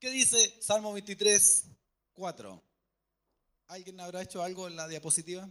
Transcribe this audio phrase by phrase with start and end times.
[0.00, 1.64] ¿Qué dice Salmo 23,
[2.12, 2.62] 4?
[3.66, 5.50] ¿Alguien habrá hecho algo en la diapositiva?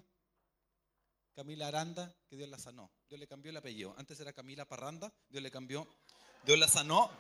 [1.36, 2.90] Camila Aranda, que Dios la sanó.
[3.10, 3.94] Dios le cambió el apellido.
[3.98, 5.86] Antes era Camila Parranda, Dios le cambió.
[6.46, 7.12] Dios la sanó.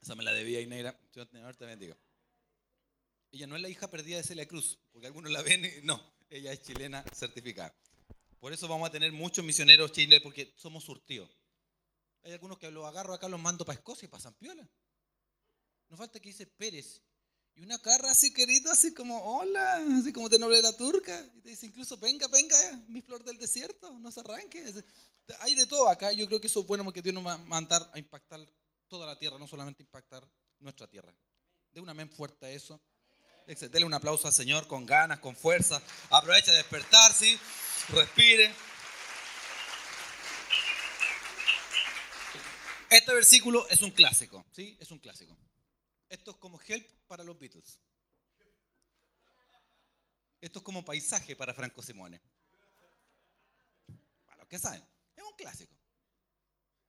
[0.00, 0.96] Esa me la debía Ineira.
[1.12, 1.98] Señor te bendiga.
[3.32, 6.00] Ella no es la hija perdida de Celia Cruz, porque algunos la ven y no,
[6.30, 7.74] ella es chilena certificada.
[8.38, 11.36] Por eso vamos a tener muchos misioneros chilenos, porque somos surtidos.
[12.22, 14.70] Hay algunos que los agarro acá, los mando para Escocia y para San Piola.
[15.94, 17.00] Nos falta que dice Pérez.
[17.54, 21.24] Y una carra así querido, así como, hola, así como de noble la turca.
[21.36, 22.56] Y te dice incluso, venga, venga,
[22.88, 24.74] mi flor del desierto, no se arranque.
[25.38, 26.10] Hay de todo acá.
[26.10, 28.40] Yo creo que eso es bueno porque Dios nos va a mandar a impactar
[28.88, 31.14] toda la tierra, no solamente impactar nuestra tierra.
[31.70, 32.80] De una amén fuerte a eso.
[33.46, 35.80] Dele un aplauso al Señor con ganas, con fuerza.
[36.10, 37.38] Aprovecha de despertar, ¿sí?
[37.90, 38.52] Respire.
[42.90, 44.76] Este versículo es un clásico, ¿sí?
[44.80, 45.36] Es un clásico.
[46.08, 47.80] Esto es como help para los Beatles.
[50.40, 52.20] Esto es como paisaje para Franco Simone.
[54.26, 55.74] Para los que saben, es un clásico.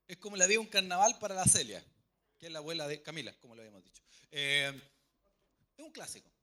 [0.08, 1.83] Es como la de un carnaval para la Celia,
[2.38, 4.03] que es la abuela de Camila, como lo habíamos dicho.
[4.31, 4.71] Eh,
[5.77, 6.36] es un clásico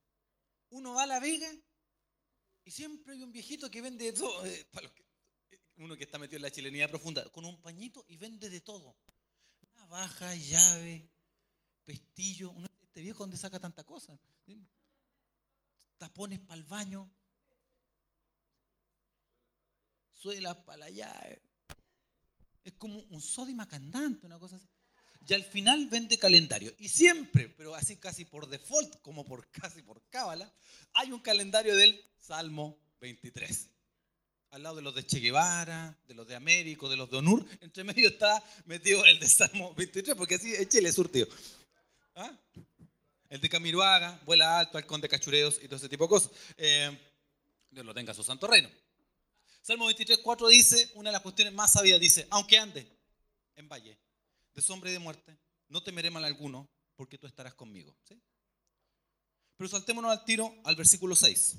[0.72, 1.50] uno va a la vega
[2.64, 4.44] y siempre hay un viejito que vende de todo.
[4.46, 4.66] Eh,
[5.50, 8.60] eh, uno que está metido en la chilenidad profunda, con un pañito y vende de
[8.60, 8.96] todo.
[9.74, 11.08] Navaja, llave,
[11.84, 12.54] pestillo.
[12.82, 14.18] Este viejo, ¿dónde saca tanta cosa?
[15.98, 17.10] Tapones para el baño.
[20.12, 21.42] Suelas para llave.
[22.64, 24.68] Es como un sódima candante, una cosa así
[25.28, 26.74] y al final vende calendario.
[26.78, 30.52] Y siempre, pero así casi por default, como por casi por cábala,
[30.94, 33.68] hay un calendario del Salmo 23.
[34.50, 37.46] Al lado de los de Che Guevara, de los de Américo, de los de Onur,
[37.60, 41.26] entre medio está metido el de Salmo 23, porque así es Chile surtido.
[42.14, 42.38] ¿Ah?
[43.28, 46.30] El de Camiruaga, vuela alto, halcón de cachureos y todo ese tipo de cosas.
[46.56, 46.98] Eh,
[47.70, 48.70] Dios lo tenga su santo reino.
[49.62, 52.86] Salmo 23, 4 dice, una de las cuestiones más sabias, dice, aunque ande
[53.54, 53.98] en valle
[54.52, 57.96] de sombra y de muerte, no temeré mal alguno, porque tú estarás conmigo.
[59.56, 61.56] Pero saltémonos al tiro al versículo 6,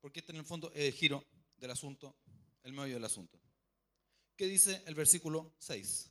[0.00, 1.24] porque este en el fondo es el giro
[1.58, 2.16] del asunto,
[2.62, 3.38] el medio del asunto.
[4.36, 6.10] ¿Qué dice el versículo 6?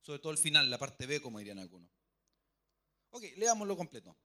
[0.00, 1.95] Sobre todo el final, la parte B, como dirían algunos.
[3.10, 4.16] Ok, leámoslo completo.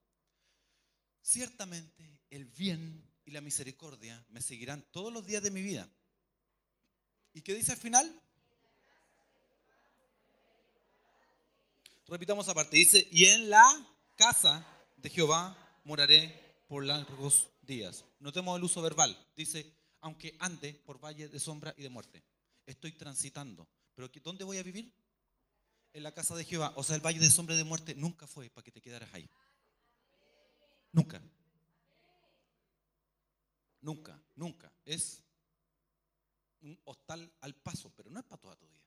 [1.21, 5.89] Ciertamente el bien y la misericordia me seguirán todos los días de mi vida.
[7.33, 8.21] ¿Y qué dice al final?
[12.07, 12.75] Repitamos aparte.
[12.75, 13.63] Dice, y en la
[14.17, 14.65] casa
[14.97, 15.55] de Jehová
[15.85, 16.37] moraré
[16.67, 18.03] por largos días.
[18.19, 19.17] Notemos el uso verbal.
[19.35, 22.23] Dice, aunque ande por valle de sombra y de muerte.
[22.65, 23.67] Estoy transitando.
[23.95, 24.91] Pero ¿dónde voy a vivir?
[25.93, 26.73] En la casa de Jehová.
[26.75, 29.29] O sea, el valle de sombra de muerte nunca fue para que te quedaras ahí.
[30.91, 31.21] Nunca.
[33.81, 34.71] Nunca, nunca.
[34.85, 35.23] Es
[36.61, 38.81] un hostal al paso, pero no es para toda tu vida.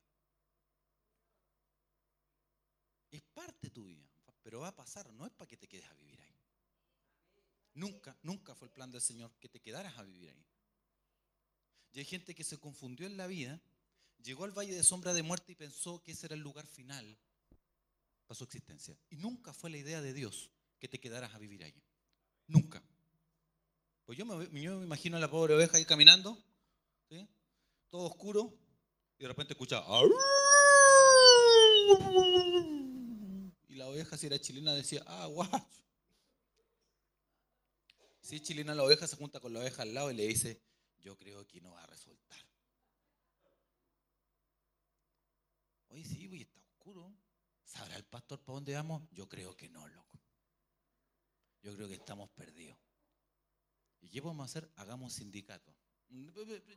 [3.11, 4.05] Es parte tuya,
[4.43, 6.35] pero va a pasar, no es para que te quedes a vivir ahí.
[7.75, 10.47] Nunca, nunca fue el plan del Señor que te quedaras a vivir ahí.
[11.93, 13.61] Y hay gente que se confundió en la vida,
[14.25, 17.17] llegó al valle de sombra de muerte y pensó que ese era el lugar final
[18.27, 18.99] para su existencia.
[19.11, 21.75] Y nunca fue la idea de Dios que te quedaras a vivir ahí.
[22.47, 22.83] Nunca.
[24.05, 26.43] Pues yo me, imagino a la pobre oveja ahí caminando,
[27.91, 28.53] todo oscuro,
[29.19, 29.83] y de repente escucha
[33.69, 35.49] y la oveja, si era chilena, decía, ah, guau.
[38.21, 40.61] Si es chilena, la oveja se junta con la oveja al lado y le dice,
[41.01, 42.39] yo creo que no va a resultar.
[45.95, 47.17] Oye, sí, pues está oscuro.
[47.63, 49.09] ¿Sabrá el pastor para dónde vamos?
[49.13, 50.21] Yo creo que no, loco.
[51.63, 52.77] Yo creo que estamos perdidos.
[54.01, 54.69] ¿Y qué podemos hacer?
[54.75, 55.73] Hagamos sindicato.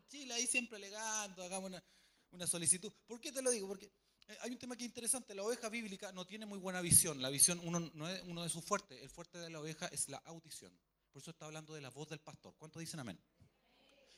[0.07, 1.83] Chile ahí siempre alegando, hagamos una,
[2.29, 2.93] una solicitud.
[3.07, 3.67] ¿Por qué te lo digo?
[3.67, 3.91] Porque
[4.27, 7.19] eh, hay un tema que es interesante, la oveja bíblica no tiene muy buena visión,
[7.19, 10.09] la visión uno, no es uno de sus fuertes, el fuerte de la oveja es
[10.09, 10.77] la audición,
[11.11, 12.55] por eso está hablando de la voz del pastor.
[12.57, 13.19] ¿Cuántos dicen amén?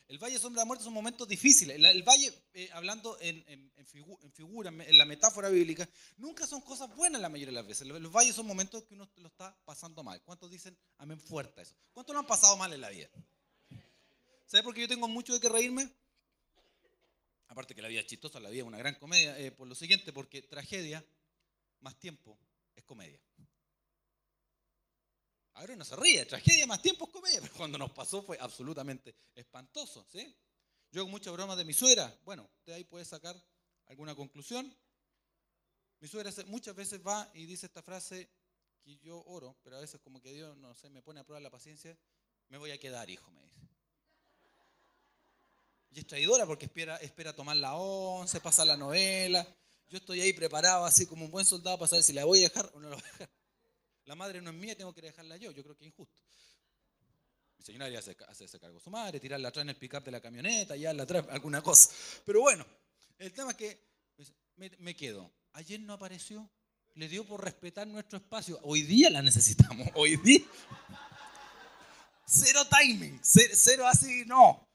[0.10, 1.76] El valle de sombra de muerte son momentos difíciles.
[1.76, 3.44] El, valle, eh, hablando en,
[4.34, 7.88] figura, en la metáfora bíblica, nunca son cosas buenas la mayoría de las veces.
[7.88, 10.20] Los, valles son momentos que uno lo está pasando mal.
[10.24, 11.76] ¿Cuántos dicen amén fuerte eso?
[11.94, 13.08] ¿Cuántos lo han pasado mal en la vida?
[14.48, 15.88] ¿Sabes por qué yo tengo mucho de qué reírme?
[17.48, 19.76] Aparte que la vida es chistosa, la vida es una gran comedia, eh, por lo
[19.76, 21.06] siguiente, porque tragedia
[21.82, 22.40] más tiempo
[22.76, 23.22] es comedia.
[25.60, 29.14] Ahora no se ríe, tragedia más tiempo es comedia, pero cuando nos pasó fue absolutamente
[29.36, 30.34] espantoso, ¿sí?
[30.90, 33.36] Yo hago mucha broma de mi suegra, bueno, usted ahí puede sacar
[33.88, 34.74] alguna conclusión.
[36.00, 38.30] Mi suegra muchas veces va y dice esta frase
[38.86, 41.42] que yo oro, pero a veces como que Dios, no sé, me pone a prueba
[41.42, 41.98] la paciencia,
[42.48, 43.60] me voy a quedar, hijo, me dice.
[45.92, 49.46] Y es traidora porque espera, espera tomar la once, pasar la novela.
[49.90, 52.44] Yo estoy ahí preparado así como un buen soldado para saber si la voy a
[52.44, 53.39] dejar o no la voy a dejar.
[54.10, 55.52] La madre no es mía, tengo que dejarla yo.
[55.52, 56.20] Yo creo que es injusto.
[57.60, 60.20] Mi señora ya hace, ese cargo su madre, tirarla atrás en el pick-up de la
[60.20, 61.92] camioneta, ya la atrás, alguna cosa.
[62.26, 62.66] Pero bueno,
[63.20, 63.86] el tema es que
[64.16, 65.32] pues, me, quedo.
[65.54, 66.50] Ayer no apareció,
[66.96, 68.60] le dio por respetar nuestro espacio.
[68.64, 70.42] Hoy día la necesitamos, hoy día.
[72.26, 74.68] Cero timing, cero, así, no.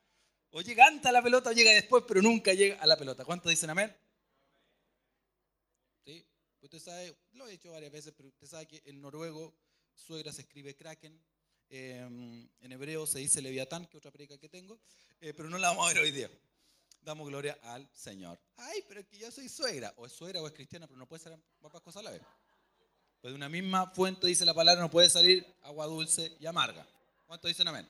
[0.51, 3.25] O llega antes a la pelota o llega después, pero nunca llega a la pelota.
[3.25, 3.93] ¿Cuántos dicen amén?
[6.65, 9.55] Usted sabe, lo he dicho varias veces, pero usted sabe que en noruego
[9.95, 11.23] suegra se escribe kraken,
[11.69, 14.81] em, en hebreo se dice leviatán, que otra predica que tengo,
[15.21, 16.31] eh, pero no la vamos a ver hoy día.
[17.03, 18.41] Damos gloria al Señor.
[18.57, 21.07] Ay, pero es que yo soy suegra, o es suegra o es cristiana, pero no
[21.07, 22.23] puede ser ambas cosas a la vez.
[23.21, 26.89] Pues de una misma fuente dice la palabra, no puede salir agua dulce y amarga.
[27.27, 27.87] ¿Cuántos dicen amén?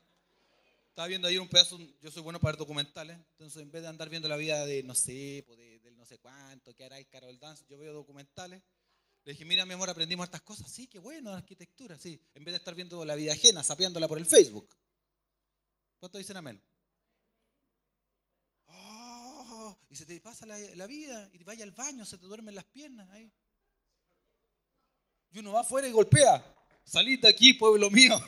[0.95, 3.89] Estaba viendo ahí un pedazo, yo soy bueno para ver documentales, entonces en vez de
[3.89, 7.09] andar viendo la vida de, no sé, de, del no sé cuánto, qué hará el
[7.09, 8.63] Carol Dance, yo veo documentales
[9.25, 10.71] le dije, mira, mi amor, aprendimos estas cosas.
[10.71, 12.21] Sí, qué bueno, arquitectura, sí.
[12.35, 14.69] En vez de estar viendo la vida ajena, sapeándola por el Facebook.
[15.99, 16.63] ¿Cuántos dicen amén?
[18.67, 22.67] Oh, y se te pasa la, vida y vaya al baño, se te duermen las
[22.67, 23.33] piernas ahí.
[25.31, 26.45] Y uno va afuera y golpea.
[26.85, 28.21] Salite aquí, pueblo mío.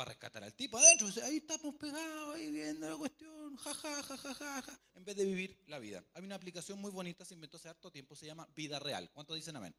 [0.00, 1.08] Para rescatar al tipo adentro.
[1.24, 3.54] Ahí estamos pegados, ahí viendo la cuestión.
[3.58, 4.80] Ja, ja, ja, ja, ja.
[4.94, 6.02] En vez de vivir la vida.
[6.14, 9.10] Hay una aplicación muy bonita, se inventó hace harto tiempo, se llama Vida Real.
[9.12, 9.76] ¿Cuántos dicen amén?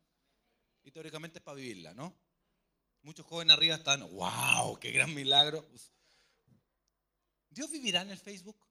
[0.83, 2.15] y teóricamente es para vivirla, ¿no?
[3.01, 5.67] Muchos jóvenes arriba están, wow, qué gran milagro.
[7.49, 8.63] ¿Dios vivirá en el Facebook?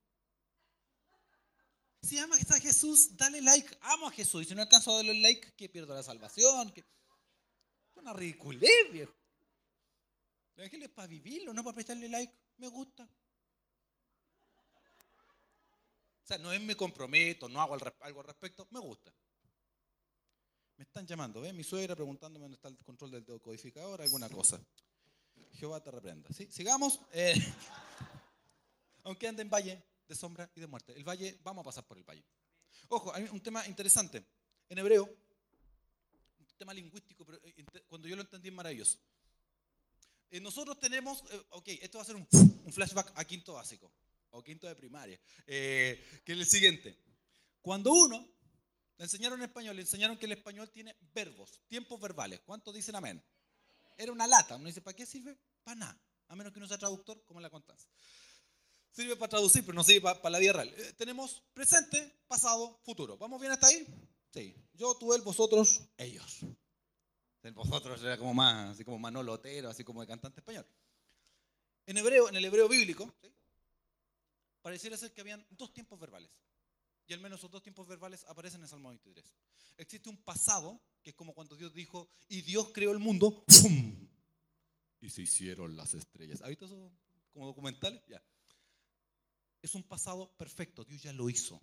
[2.01, 3.77] Si amas a Jesús, dale like.
[3.81, 4.43] Amo a Jesús.
[4.43, 6.73] Y si no alcanzo a darle like, que pierdo la salvación.
[6.77, 6.85] Es
[7.97, 9.20] una ridiculez, viejo.
[10.55, 12.33] El evangelio es para vivirlo, no para prestarle like.
[12.59, 13.09] Me gusta.
[16.23, 18.67] O sea, no es me comprometo, no hago algo al respecto.
[18.71, 19.13] Me gusta.
[20.77, 21.53] Me están llamando, ¿ves?
[21.53, 24.61] Mi suegra preguntándome dónde está el control del decodificador, alguna cosa.
[25.53, 26.33] Jehová te reprenda.
[26.33, 26.49] ¿Sí?
[26.51, 27.01] Sigamos.
[27.13, 27.35] Eh,
[29.05, 30.93] aunque ande en valle de sombra y de muerte.
[30.93, 32.25] El valle, vamos a pasar por el valle.
[32.89, 34.25] Ojo, hay un tema interesante.
[34.69, 38.99] En hebreo, un tema lingüístico, pero eh, cuando yo lo entendí es maravilloso.
[40.31, 42.27] Eh, nosotros tenemos, ok, esto va a ser un,
[42.65, 43.93] un, flashback a quinto básico,
[44.31, 46.97] o quinto de primaria, que es el siguiente.
[47.61, 48.27] Cuando uno
[49.01, 52.41] le enseñaron español, le enseñaron que el español tiene verbos, tiempos verbales.
[52.45, 53.25] ¿Cuántos dicen amén?
[53.97, 54.57] Era una lata.
[54.57, 55.39] Uno dice, ¿para qué sirve?
[55.65, 56.03] Para nada.
[56.29, 57.89] A menos que uno sea traductor, como en la constancia.
[58.91, 60.69] Sirve para traducir, pero no sirve para, la vida real.
[60.77, 63.17] Eh, tenemos presente, pasado, futuro.
[63.17, 63.87] ¿Vamos bien hasta ahí?
[64.35, 64.55] Sí.
[64.75, 66.41] Yo, tú, él, vosotros, ellos.
[67.55, 70.67] Vosotros era como más, así como Manolo Otero, así como de cantante español.
[71.87, 73.13] En hebreo, en el hebreo bíblico,
[74.61, 76.31] pareciera ser que habían dos tiempos verbales.
[77.07, 79.25] Y al menos esos dos tiempos verbales aparecen en Salmo 23.
[79.79, 84.09] Existe un pasado, que es como cuando Dios dijo, y Dios creó el mundo, ¡fum!
[85.01, 86.43] y se hicieron las estrellas.
[86.43, 86.93] ¿Ha visto eso
[87.33, 88.03] como documental?
[88.07, 88.23] Ya.
[89.63, 91.61] Es un pasado perfecto, Dios ya lo hizo.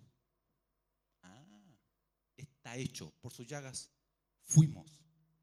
[1.22, 1.44] Ah,
[2.36, 3.12] está hecho.
[3.20, 3.90] Por sus llagas
[4.42, 4.98] fuimos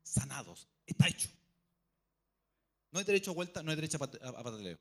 [0.05, 0.69] sanados.
[0.85, 1.29] Está hecho.
[2.91, 4.79] No hay derecho a vuelta, no hay derecho a pataleo.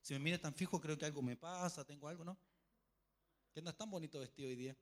[0.00, 2.38] Si me mira tan fijo, creo que algo me pasa, tengo algo, ¿no?
[3.54, 4.76] que no es tan bonito vestido hoy día.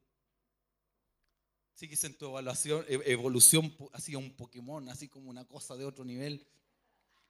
[1.74, 5.84] Sí que en tu evaluación, e, evolución así un Pokémon, así como una cosa de
[5.84, 6.46] otro nivel,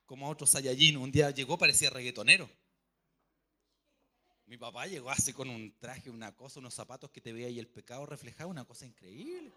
[0.07, 0.97] como a otro Saiyajin.
[0.97, 2.49] Un día llegó, parecía reggaetonero.
[4.47, 7.59] Mi papá llegó así con un traje, una cosa, unos zapatos que te veía y
[7.59, 9.53] el pecado reflejaba, una cosa increíble.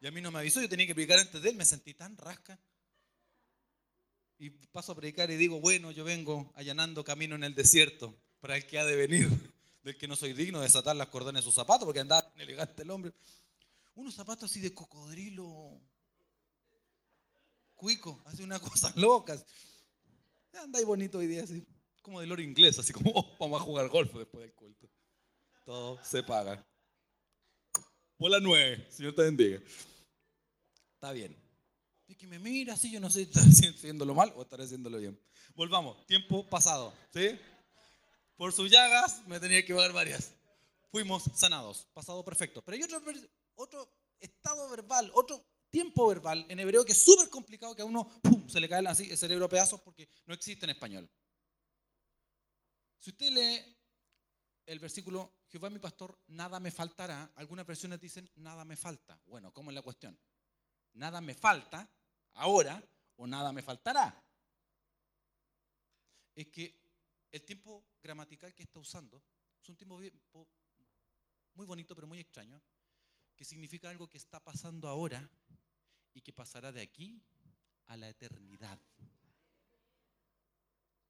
[0.00, 1.94] Y a mí no me avisó, yo tenía que predicar antes de él, me sentí
[1.94, 2.58] tan rasca.
[4.38, 8.56] Y paso a predicar y digo, bueno, yo vengo allanando camino en el desierto para
[8.56, 9.30] el que ha de venir
[9.84, 12.82] del que no soy digno de desatar las cordones de sus zapatos, porque andaba elegante
[12.82, 13.12] el hombre.
[13.94, 15.78] Unos zapatos así de cocodrilo.
[17.74, 19.44] Cuico, hace unas cosas locas.
[20.72, 21.66] Ahí bonito hoy día, así,
[22.00, 24.88] como de oro inglés, así como oh, vamos a jugar golf después del culto.
[25.64, 26.64] Todo se paga.
[28.16, 29.60] Por la nueve, Señor te bendiga.
[30.94, 31.36] Está bien.
[32.06, 34.98] Es que me mira así, yo no sé si estaré haciéndolo mal o estaré haciéndolo
[34.98, 35.18] bien.
[35.54, 37.38] Volvamos, tiempo pasado, ¿sí?
[38.36, 40.32] Por sus llagas me tenía que dar varias.
[40.90, 42.62] Fuimos sanados, pasado perfecto.
[42.62, 43.02] Pero hay otro,
[43.54, 43.88] otro
[44.20, 48.08] estado verbal, otro tiempo verbal en hebreo que es súper complicado que a uno
[48.46, 51.10] se le cae así el cerebro a pedazos porque no existe en español.
[53.00, 53.76] Si usted lee
[54.66, 59.16] el versículo, Jehová mi pastor, nada me faltará, algunas versiones dicen, nada me falta.
[59.26, 60.18] Bueno, ¿cómo es la cuestión?
[60.94, 61.88] nada me falta
[62.32, 62.82] ahora
[63.18, 64.20] o nada me faltará.
[66.34, 66.74] Es que
[67.30, 69.22] el tiempo gramatical que está usando
[69.62, 69.96] es un tiempo
[71.54, 72.60] muy bonito, pero muy extraño,
[73.36, 75.30] que significa algo que está pasando ahora
[76.14, 77.22] y que pasará de aquí
[77.86, 78.80] a la eternidad.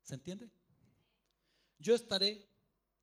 [0.03, 0.51] ¿Se entiende?
[1.79, 2.54] Yo estaré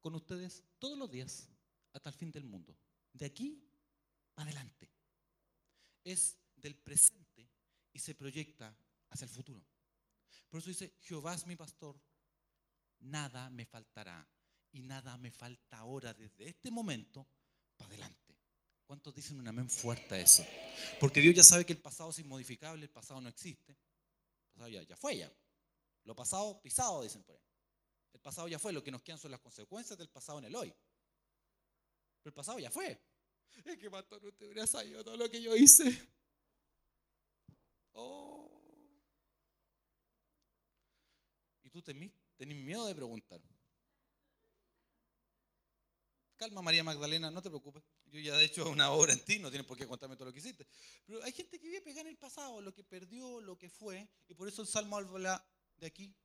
[0.01, 1.47] con ustedes todos los días
[1.93, 2.75] hasta el fin del mundo.
[3.13, 3.63] De aquí
[4.33, 4.89] para adelante.
[6.03, 7.49] Es del presente
[7.93, 8.75] y se proyecta
[9.09, 9.63] hacia el futuro.
[10.49, 11.99] Por eso dice, Jehová es mi pastor,
[12.99, 14.27] nada me faltará.
[14.73, 17.27] Y nada me falta ahora desde este momento
[17.75, 18.37] para adelante.
[18.85, 20.45] ¿Cuántos dicen un amén fuerte a eso?
[20.97, 23.73] Porque Dios ya sabe que el pasado es inmodificable, el pasado no existe.
[23.73, 25.31] El pasado ya, fue ya.
[26.05, 27.41] Lo pasado pisado, dicen por ahí.
[28.13, 30.55] El pasado ya fue, lo que nos quedan son las consecuencias del pasado en el
[30.55, 30.73] hoy.
[32.21, 32.99] Pero el pasado ya fue.
[33.65, 36.07] Es que pastor, te hubiera sabido todo lo que yo hice.
[37.93, 38.49] Oh.
[41.63, 43.41] Y tú tenés, miedo de preguntar.
[46.37, 47.83] Calma, María Magdalena, no te preocupes.
[48.05, 50.33] Yo ya he hecho una obra en ti, no tienes por qué contarme todo lo
[50.33, 50.65] que hiciste.
[51.05, 54.09] Pero hay gente que vive pegada en el pasado, lo que perdió, lo que fue,
[54.27, 55.45] y por eso el Salmo habla
[55.77, 56.15] de aquí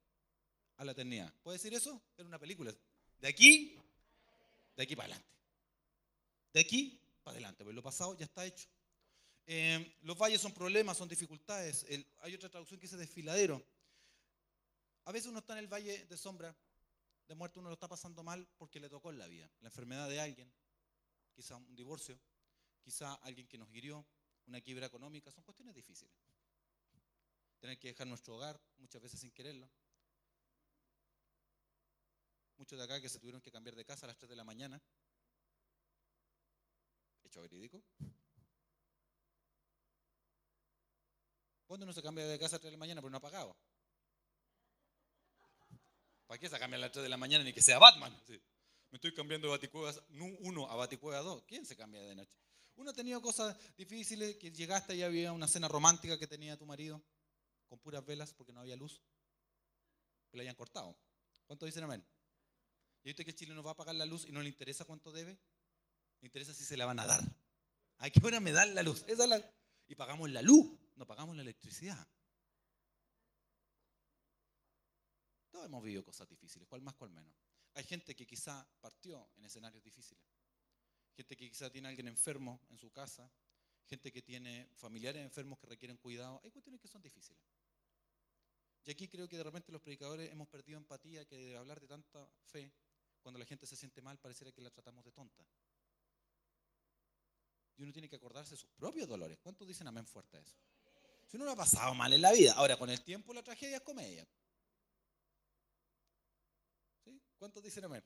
[0.76, 1.32] a la eternidad.
[1.42, 2.02] ¿Puede decir eso?
[2.16, 2.74] Era una película.
[3.18, 3.78] De aquí,
[4.76, 5.28] de aquí para adelante.
[6.52, 8.68] De aquí para adelante, porque lo pasado ya está hecho.
[9.46, 11.86] Eh, los valles son problemas, son dificultades.
[12.20, 13.64] hay otra traducción que dice desfiladero.
[15.04, 16.54] A veces uno está en el valle de sombra,
[17.28, 19.48] de muerte, uno lo está pasando mal porque le tocó en la vida.
[19.60, 20.52] La enfermedad de alguien,
[21.32, 22.18] quizá un divorcio,
[22.82, 24.04] quizá alguien que nos hirió,
[24.46, 26.12] una quiebra económica, son cuestiones difíciles.
[27.60, 29.70] Tener que dejar nuestro hogar muchas veces sin quererlo.
[32.56, 34.44] Muchos de acá que se tuvieron que cambiar de casa a las 3 de la
[34.44, 34.82] mañana.
[37.24, 37.82] Hecho verídico.
[41.66, 43.00] ¿Cuándo uno se cambia de casa a las 3 de la mañana?
[43.00, 43.56] Pero no ha pagado.
[46.26, 48.16] ¿Para qué se cambia a las 3 de la mañana ni que sea Batman?
[48.90, 51.44] Me estoy cambiando de Baticuevas 1 a Baticueva 2.
[51.46, 52.32] ¿Quién se cambia de noche?
[52.76, 56.66] Uno ha tenido cosas difíciles, que llegaste y había una cena romántica que tenía tu
[56.66, 57.02] marido,
[57.68, 59.00] con puras velas porque no había luz,
[60.30, 60.96] que le hayan cortado.
[61.46, 62.06] ¿Cuántos dicen amén?
[63.06, 65.12] ¿Y viste que Chile no va a pagar la luz y no le interesa cuánto
[65.12, 65.38] debe?
[66.18, 67.22] Le interesa si se la van a dar.
[67.98, 69.04] ¿A qué hora me dan la luz?
[69.06, 69.40] Esa la...
[69.86, 72.04] Y pagamos la luz, no pagamos la electricidad.
[75.52, 77.32] Todos hemos vivido cosas difíciles, cuál más, cuál menos.
[77.74, 80.24] Hay gente que quizá partió en escenarios difíciles.
[81.14, 83.30] Gente que quizá tiene a alguien enfermo en su casa.
[83.84, 86.40] Gente que tiene familiares enfermos que requieren cuidado.
[86.42, 87.40] Hay cuestiones que son difíciles.
[88.84, 91.86] Y aquí creo que de repente los predicadores hemos perdido empatía que de hablar de
[91.86, 92.72] tanta fe
[93.26, 95.44] cuando la gente se siente mal, pareciera que la tratamos de tonta.
[97.76, 99.36] Y uno tiene que acordarse de sus propios dolores.
[99.42, 100.54] ¿Cuántos dicen amén fuerte a eso?
[101.26, 103.78] Si uno lo ha pasado mal en la vida, ahora con el tiempo la tragedia
[103.78, 104.24] es comedia.
[107.36, 108.04] ¿Cuántos dicen amén?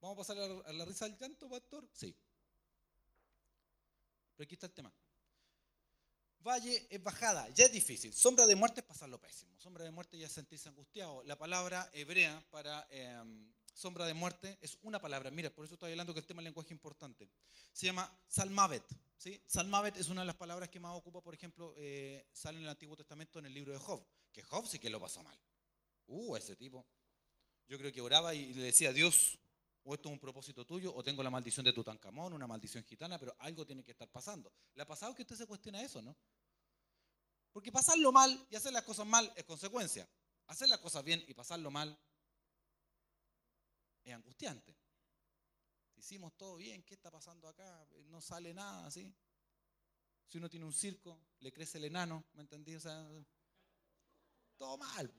[0.00, 1.88] ¿Vamos a pasar a la risa del llanto, pastor?
[1.92, 2.16] Sí.
[4.36, 4.94] Pero aquí está el tema.
[6.42, 8.12] Valle es bajada, ya es difícil.
[8.14, 9.54] Sombra de muerte es pasarlo pésimo.
[9.58, 11.22] Sombra de muerte ya es sentirse angustiado.
[11.24, 15.30] La palabra hebrea para em, sombra de muerte es una palabra.
[15.30, 17.30] Mira, por eso estoy hablando que el tema del lenguaje es importante.
[17.72, 18.84] Se llama salmavet.
[19.18, 19.42] ¿sí?
[19.46, 22.70] Salmavet es una de las palabras que más ocupa, por ejemplo, eh, sale en el
[22.70, 24.02] Antiguo Testamento en el libro de Job.
[24.32, 25.38] Que Job sí que lo pasó mal.
[26.06, 26.86] Uh, ese tipo.
[27.68, 29.38] Yo creo que oraba y le decía, Dios,
[29.84, 33.18] o esto es un propósito tuyo, o tengo la maldición de Tutankamón, una maldición gitana,
[33.18, 34.52] pero algo tiene que estar pasando.
[34.74, 36.16] ¿Le ha pasado que usted se cuestiona eso, no?
[37.52, 40.08] Porque pasarlo mal y hacer las cosas mal es consecuencia.
[40.46, 41.98] Hacer las cosas bien y pasarlo mal
[44.04, 44.76] es angustiante.
[45.96, 47.86] Hicimos todo bien, ¿qué está pasando acá?
[48.06, 49.12] No sale nada, ¿sí?
[50.26, 52.76] Si uno tiene un circo, le crece el enano, ¿me entendí?
[54.56, 55.12] Todo mal.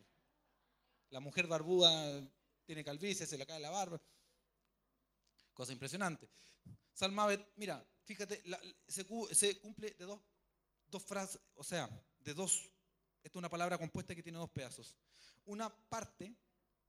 [1.09, 2.25] La mujer barbuda
[2.63, 4.01] tiene calvicie, se le cae la barba.
[5.53, 6.29] Cosa impresionante.
[6.93, 8.43] Salmavet, mira, fíjate,
[8.87, 9.05] se,
[9.59, 10.19] cumple de dos,
[10.87, 11.89] dos frases, o sea,
[12.19, 12.69] de dos,
[13.23, 14.95] esta es una palabra compuesta que tiene dos pedazos.
[15.45, 16.35] Una parte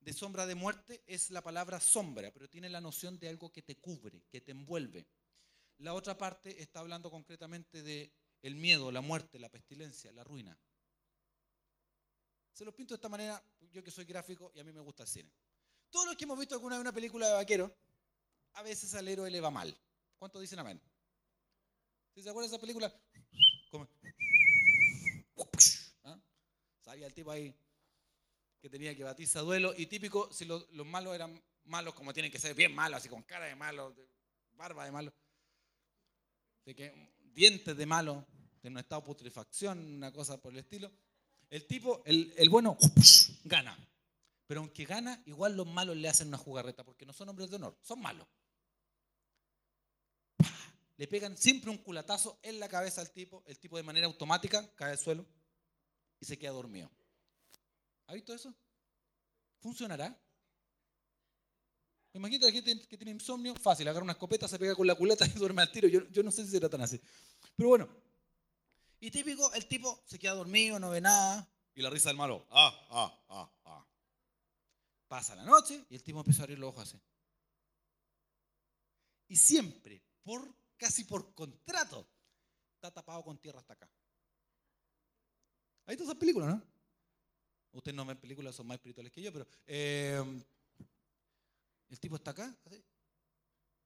[0.00, 3.62] de sombra de muerte es la palabra sombra, pero tiene la noción de algo que
[3.62, 5.06] te cubre, que te envuelve.
[5.78, 10.58] La otra parte está hablando concretamente de el miedo, la muerte, la pestilencia, la ruina.
[12.52, 15.04] Se los pinto de esta manera, yo que soy gráfico y a mí me gusta
[15.04, 15.32] el cine.
[15.90, 17.74] Todos los que hemos visto alguna vez una película de vaquero,
[18.54, 19.76] a veces al héroe le va mal.
[20.18, 20.80] ¿Cuántos dicen amén?
[22.14, 22.94] ¿Sí se acuerdan de esa película?
[26.04, 26.18] ¿Ah?
[26.80, 27.54] Salía el tipo ahí
[28.60, 29.74] que tenía que batirse a duelo.
[29.76, 33.22] Y típico, si los, malos eran malos como tienen que ser, bien malos, así con
[33.22, 33.94] cara de malo,
[34.52, 35.12] barba de malo.
[36.64, 38.24] de que dientes de malo,
[38.62, 40.92] de un estado de putrefacción, una cosa por el estilo.
[41.50, 42.78] El tipo, el bueno,
[43.44, 43.76] gana.
[44.46, 47.56] Pero aunque gana, igual los malos le hacen una jugarreta, porque no son hombres de
[47.56, 48.26] honor, son malos.
[50.96, 54.68] Le pegan siempre un culatazo en la cabeza al tipo, el tipo de manera automática
[54.74, 55.26] cae al suelo
[56.20, 56.90] y se queda dormido.
[58.06, 58.54] ¿Ha visto eso?
[59.60, 60.18] ¿Funcionará?
[62.14, 64.94] Imagínate a la gente que tiene insomnio, fácil, agarra una escopeta, se pega con la
[64.94, 65.88] culata y duerme al tiro.
[65.88, 67.00] Yo, yo no sé si será tan así.
[67.56, 67.88] Pero bueno,
[69.00, 72.46] y típico, el tipo se queda dormido, no ve nada, y la risa del malo,
[72.50, 73.86] ah, ah, ah, ah.
[75.08, 77.00] Pasa la noche y el tipo empieza a abrir los ojos así.
[79.28, 82.08] Y siempre, por casi por contrato,
[82.74, 83.88] está tapado con tierra hasta acá.
[85.86, 86.62] Ahí todas esas películas, ¿no?
[87.70, 90.20] Ustedes no ven películas, son más espirituales que yo, pero eh,
[91.88, 92.52] el tipo está acá,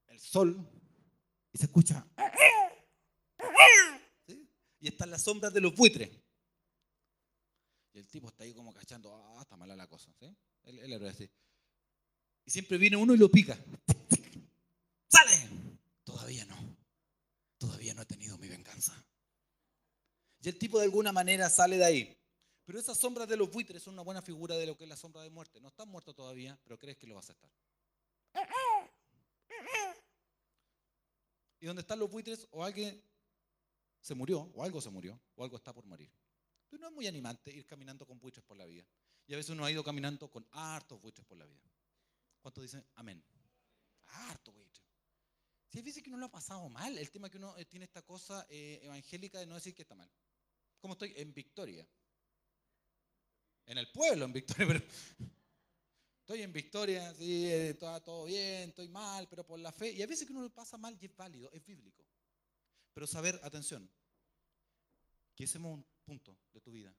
[0.06, 0.58] el sol,
[1.52, 2.06] y se escucha.
[4.26, 4.48] ¿sí?
[4.80, 6.10] Y están las sombras de los buitres.
[7.92, 10.10] Y el tipo está ahí como cachando, ah, está mala la cosa.
[10.18, 10.34] ¿sí?
[10.64, 11.30] El, el héroe así.
[12.46, 13.58] Y siempre viene uno y lo pica.
[15.08, 15.50] ¡Sale!
[16.04, 16.85] Todavía no.
[17.58, 18.92] Todavía no he tenido mi venganza.
[20.40, 22.16] Y el tipo de alguna manera sale de ahí.
[22.64, 24.96] Pero esas sombras de los buitres son una buena figura de lo que es la
[24.96, 25.60] sombra de muerte.
[25.60, 27.50] No estás muerto todavía, pero crees que lo vas a estar.
[31.60, 33.02] Y donde están los buitres, o alguien
[34.00, 36.10] se murió, o algo se murió, o algo está por morir.
[36.68, 38.84] Pero no es muy animante ir caminando con buitres por la vida.
[39.26, 41.70] Y a veces uno ha ido caminando con hartos buitres por la vida.
[42.40, 43.24] ¿Cuántos dicen amén?
[44.06, 44.85] Harto buitre.
[45.76, 47.84] Si hay veces que uno lo ha pasado mal, el tema que uno eh, tiene
[47.84, 50.10] esta cosa eh, evangélica de no decir que está mal.
[50.80, 51.86] Como estoy en Victoria.
[53.66, 54.82] En el pueblo, en Victoria, pero
[56.20, 59.92] estoy en Victoria, sí, está todo bien, estoy mal, pero por la fe.
[59.92, 62.06] Y a veces que uno lo pasa mal y es válido, es bíblico.
[62.94, 63.86] Pero saber, atención,
[65.34, 66.96] que ese punto de tu vida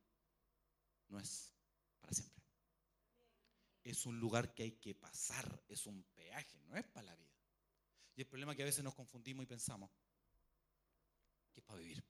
[1.08, 1.52] no es
[2.00, 2.44] para siempre.
[3.84, 7.37] Es un lugar que hay que pasar, es un peaje, no es para la vida.
[8.18, 9.92] Y el problema es que a veces nos confundimos y pensamos
[11.54, 12.04] que es para vivir.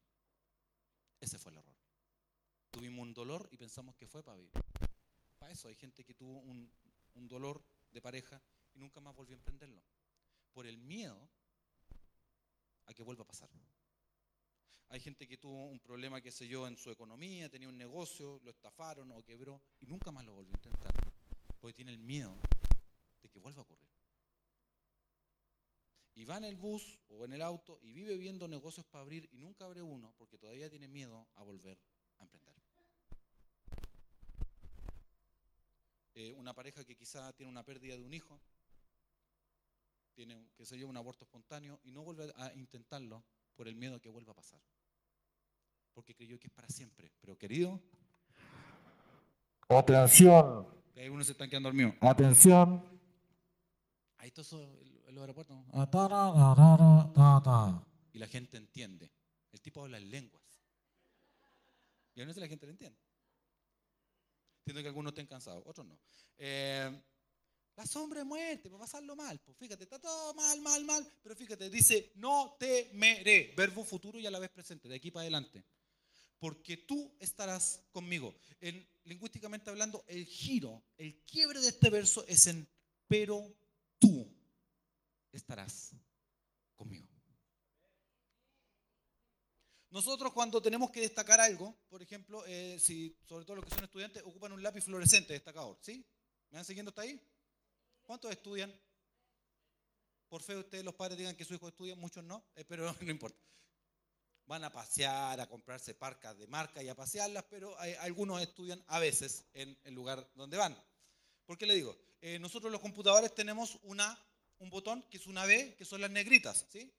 [1.20, 1.76] Ese fue el error.
[2.72, 4.54] Tuvimos un dolor y pensamos que fue para vivir.
[5.38, 6.72] Para eso hay gente que tuvo un,
[7.16, 8.42] un dolor de pareja
[8.74, 9.84] y nunca más volvió a emprenderlo.
[10.54, 11.30] Por el miedo
[12.86, 13.50] a que vuelva a pasar.
[14.88, 18.40] Hay gente que tuvo un problema, qué sé yo, en su economía, tenía un negocio,
[18.46, 20.94] lo estafaron o quebró y nunca más lo volvió a intentar.
[21.60, 22.34] Porque tiene el miedo
[23.22, 23.87] de que vuelva a ocurrir.
[26.18, 29.30] Y va en el bus o en el auto y vive viendo negocios para abrir
[29.32, 31.78] y nunca abre uno porque todavía tiene miedo a volver
[32.18, 32.56] a emprender.
[36.16, 38.42] Eh, una pareja que quizá tiene una pérdida de un hijo,
[40.16, 43.24] tiene, que se lleva un aborto espontáneo y no vuelve a intentarlo
[43.56, 44.60] por el miedo a que vuelva a pasar.
[45.94, 47.12] Porque creyó que es para siempre.
[47.22, 47.80] Pero querido,
[49.70, 51.94] Atención, algunos se están quedando dormidos.
[52.02, 52.68] atención.
[52.80, 52.86] Ahí está eso en en los
[53.38, 54.08] aeropuertos.
[54.10, 54.17] Ah, ta,
[57.14, 57.88] ta, ta.
[58.14, 59.12] Y la gente entiende.
[59.52, 60.44] El tipo habla en lenguas.
[62.16, 63.00] Y a veces la gente le entiende.
[64.60, 65.98] Entiendo que algunos estén cansados, otros no.
[66.38, 67.02] Eh,
[67.76, 69.40] la sombra de muerte, para pasarlo mal.
[69.40, 71.14] Pues fíjate, está todo mal, mal, mal.
[71.22, 73.54] Pero fíjate, dice, no temeré.
[73.56, 75.64] Verbo futuro y a la vez presente, de aquí para adelante.
[76.40, 78.36] Porque tú estarás conmigo.
[78.60, 82.68] En, lingüísticamente hablando, el giro, el quiebre de este verso es en,
[83.08, 83.56] pero
[85.32, 85.96] estarás
[86.76, 87.08] conmigo.
[89.90, 93.86] Nosotros cuando tenemos que destacar algo, por ejemplo, eh, si sobre todo los que son
[93.86, 96.06] estudiantes ocupan un lápiz fluorescente destacador, ¿sí?
[96.50, 97.20] ¿Me van siguiendo hasta ahí?
[98.04, 98.74] ¿Cuántos estudian?
[100.28, 103.12] Por fe ustedes los padres digan que su hijo estudia, muchos no, eh, pero no
[103.12, 103.40] importa.
[104.46, 109.00] Van a pasear, a comprarse parcas de marca y a pasearlas, pero algunos estudian a
[109.00, 110.78] veces en el lugar donde van.
[111.46, 111.98] ¿Por qué le digo?
[112.22, 114.18] Eh, nosotros los computadores tenemos una,
[114.60, 116.92] un botón que es una B, que son las negritas, ¿sí?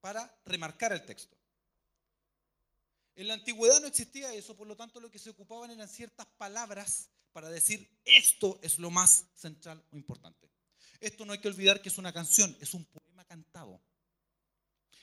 [0.00, 1.36] Para remarcar el texto.
[3.16, 6.26] En la antigüedad no existía eso, por lo tanto lo que se ocupaban eran ciertas
[6.38, 10.50] palabras para decir esto es lo más central o importante.
[11.00, 13.80] Esto no hay que olvidar que es una canción, es un poema cantado.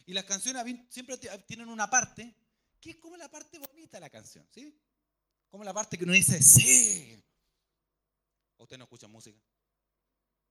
[0.06, 2.34] Y las canciones siempre tienen una parte
[2.80, 4.80] que es como la parte bonita de la canción, ¿sí?
[5.50, 7.22] Como la parte que uno dice, sí.
[8.58, 9.40] ¿O ¿Ustedes no escuchan música?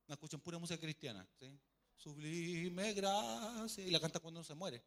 [0.06, 1.58] No escuchan pura música cristiana, ¿sí?
[1.96, 3.84] Sublime gracia.
[3.84, 4.84] Y la canta cuando uno se muere.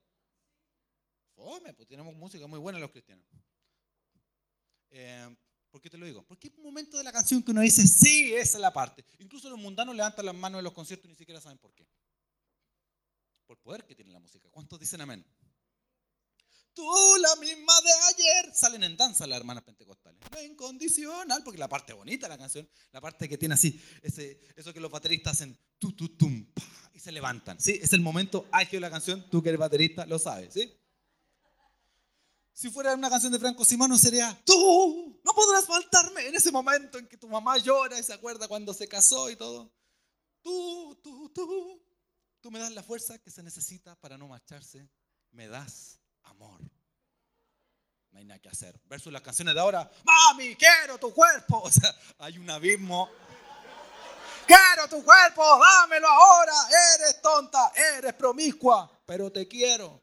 [1.36, 3.26] Fome, pues tenemos música muy buena los cristianos.
[4.92, 5.36] Eh,
[5.70, 6.24] ¿Por qué te lo digo?
[6.24, 9.06] Porque hay un momento de la canción que uno dice, sí, esa es la parte.
[9.20, 11.88] Incluso los mundanos levantan las manos en los conciertos y ni siquiera saben por qué.
[13.46, 14.50] Por el poder que tiene la música.
[14.50, 15.26] ¿Cuántos dicen amén?
[16.80, 18.56] Tú, la misma de ayer.
[18.56, 20.18] Salen en danza las hermanas pentecostales.
[20.32, 24.40] No incondicional, porque la parte bonita de la canción, la parte que tiene así, ese,
[24.56, 26.64] eso que los bateristas hacen, tu, tu, tum, pa,
[26.94, 27.60] y se levantan.
[27.60, 27.78] ¿sí?
[27.82, 30.54] Es el momento álgido de la canción, tú que eres baterista lo sabes.
[30.54, 30.74] ¿sí?
[32.54, 36.98] Si fuera una canción de Franco Simano sería, tú no podrás faltarme en ese momento
[36.98, 39.70] en que tu mamá llora y se acuerda cuando se casó y todo.
[40.42, 41.84] Tú, tú, tú,
[42.40, 44.90] tú me das la fuerza que se necesita para no marcharse.
[45.32, 45.99] Me das
[46.40, 48.80] No hay nada que hacer.
[48.86, 51.62] Versus las canciones de ahora, mami, quiero tu cuerpo.
[51.64, 53.10] O sea, hay un abismo.
[54.48, 56.54] Quiero tu cuerpo, dámelo ahora.
[56.96, 60.02] Eres tonta, eres promiscua, pero te quiero.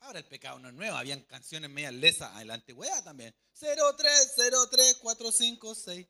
[0.00, 3.32] Ahora el pecado no es nuevo, habían canciones medias lesas en la antigüedad también.
[3.60, 6.08] 0303456.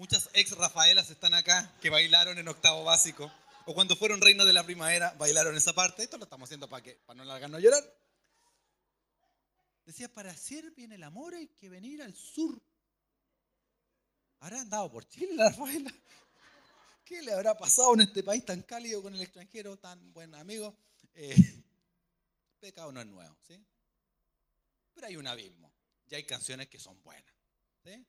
[0.00, 3.30] Muchas ex Rafaelas están acá que bailaron en octavo básico.
[3.66, 6.02] O cuando fueron reinas de la primavera, bailaron esa parte.
[6.02, 7.84] Esto lo estamos haciendo para, que, para no largarnos a llorar.
[9.84, 12.58] Decía, para hacer bien el amor hay que venir al sur.
[14.38, 15.92] ¿Habrá andado por Chile la Rafaela?
[17.04, 20.74] ¿Qué le habrá pasado en este país tan cálido con el extranjero, tan buen amigo?
[21.12, 21.62] Eh,
[22.58, 23.62] pecado no es nuevo, ¿sí?
[24.94, 25.70] Pero hay un abismo.
[26.08, 27.34] Y hay canciones que son buenas,
[27.84, 28.02] ¿sí?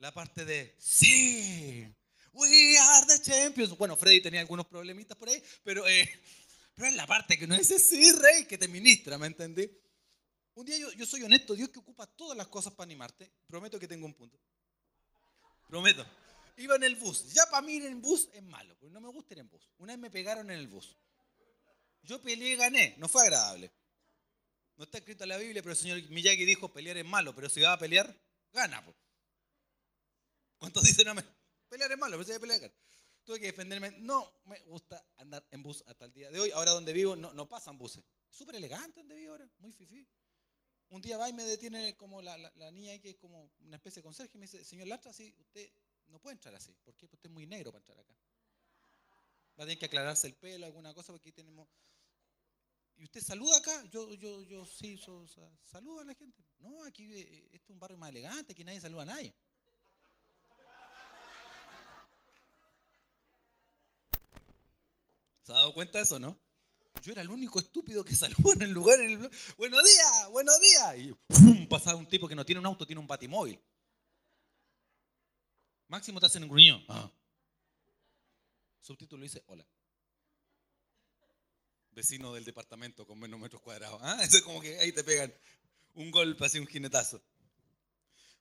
[0.00, 1.86] La parte de, sí,
[2.32, 3.76] we are the champions.
[3.76, 6.10] Bueno, Freddy tenía algunos problemitas por ahí, pero, eh,
[6.74, 9.70] pero es la parte que no dice, sí, rey, que te ministra, ¿me entendí?
[10.54, 13.78] Un día yo, yo soy honesto, Dios que ocupa todas las cosas para animarte, prometo
[13.78, 14.40] que tengo un punto.
[15.68, 16.06] Prometo.
[16.56, 17.34] Iba en el bus.
[17.34, 19.70] Ya para mí ir en bus es malo, porque no me gusta ir en bus.
[19.76, 20.96] Una vez me pegaron en el bus.
[22.04, 23.70] Yo peleé y gané, no fue agradable.
[24.76, 27.50] No está escrito en la Biblia, pero el señor Miyagi dijo pelear es malo, pero
[27.50, 28.18] si va a pelear,
[28.50, 28.82] gana.
[30.60, 31.24] ¿Cuántos dicen amén?
[31.70, 32.72] Pelear es malo, pero va a pelear.
[33.24, 33.92] Tuve que defenderme.
[33.92, 36.50] No me gusta andar en bus hasta el día de hoy.
[36.50, 38.04] Ahora donde vivo no, no pasan buses.
[38.28, 40.06] Súper elegante donde vivo ahora, muy fifí.
[40.90, 43.76] Un día va y me detiene como la, la, la niña que es como una
[43.76, 45.72] especie de conserje y me dice, señor Lastra, sí, usted
[46.08, 46.76] no puede entrar así.
[46.84, 47.08] ¿Por qué?
[47.08, 48.14] Porque usted es muy negro para entrar acá.
[49.58, 51.68] Va a tener que aclararse el pelo, alguna cosa, porque aquí tenemos...
[52.96, 53.84] ¿Y usted saluda acá?
[53.86, 56.44] Yo, yo, yo sí, so, o sea, saludo a la gente.
[56.58, 59.34] No, aquí este es un barrio más elegante, aquí nadie saluda a nadie.
[65.42, 66.38] ¿Se ha dado cuenta de eso, no?
[67.02, 69.00] Yo era el único estúpido que saludó en el lugar.
[69.00, 69.30] En el...
[69.56, 70.96] Buenos días, buenos días.
[70.98, 73.58] Y pasaba un tipo que no tiene un auto, tiene un batimóvil.
[75.88, 76.84] Máximo te hacen un gruñón.
[76.88, 77.10] Ah.
[78.80, 79.66] Subtítulo dice, hola.
[81.92, 84.00] Vecino del departamento con menos metros cuadrados.
[84.02, 84.18] ¿Ah?
[84.22, 85.34] Eso es como que ahí te pegan
[85.94, 87.22] un golpe, así un jinetazo.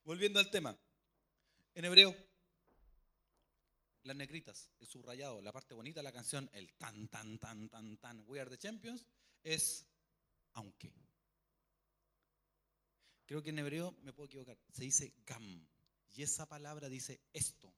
[0.03, 0.77] Volviendo al tema.
[1.75, 2.15] En hebreo,
[4.03, 7.97] las negritas, el subrayado, la parte bonita de la canción, el tan, tan, tan, tan,
[7.97, 9.05] tan, We are the champions,
[9.43, 9.85] es
[10.53, 10.93] aunque.
[13.25, 15.67] Creo que en hebreo, me puedo equivocar, se dice gam.
[16.15, 17.71] Y esa palabra dice esto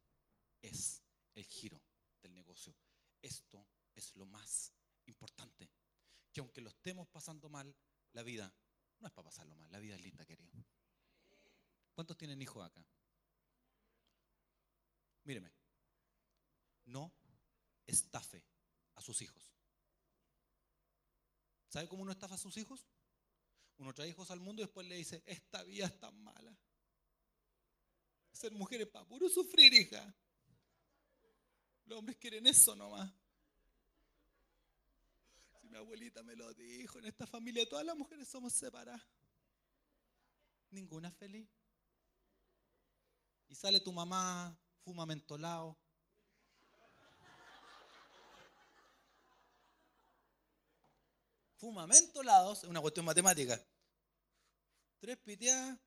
[0.61, 1.01] es
[1.35, 1.81] el giro
[2.21, 2.73] del negocio.
[3.21, 4.73] Esto es lo más
[5.05, 5.69] importante.
[6.31, 7.75] Que aunque lo estemos pasando mal,
[8.13, 8.53] la vida
[8.99, 10.51] no es para pasarlo mal, la vida es linda, querido.
[11.93, 12.85] ¿Cuántos tienen hijos acá?
[15.23, 15.51] Míreme,
[16.85, 17.13] no
[17.85, 18.43] estafe
[18.95, 19.51] a sus hijos.
[21.69, 22.85] ¿Sabe cómo uno estafa a sus hijos?
[23.77, 26.55] Uno trae hijos al mundo y después le dice, esta vida es tan mala.
[28.31, 30.13] Ser mujer es para puro sufrir, hija.
[31.85, 33.11] Los hombres quieren eso nomás.
[35.59, 39.01] Si mi abuelita me lo dijo, en esta familia todas las mujeres somos separadas.
[40.69, 41.49] Ninguna feliz.
[43.49, 45.77] Y sale tu mamá, fuma mentolado.
[51.61, 53.63] Fuma mentolados, es una cuestión matemática.
[54.99, 55.77] Tres piteadas,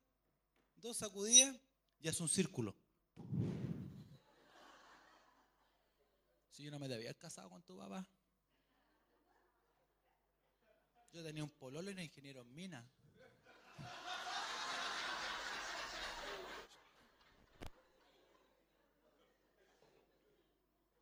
[0.77, 1.53] dos sacudidas,
[1.99, 2.73] ya es un círculo.
[6.49, 8.07] Si yo no me debía haber casado con tu papá.
[11.11, 12.89] Yo tenía un pololo y un ingeniero en mina.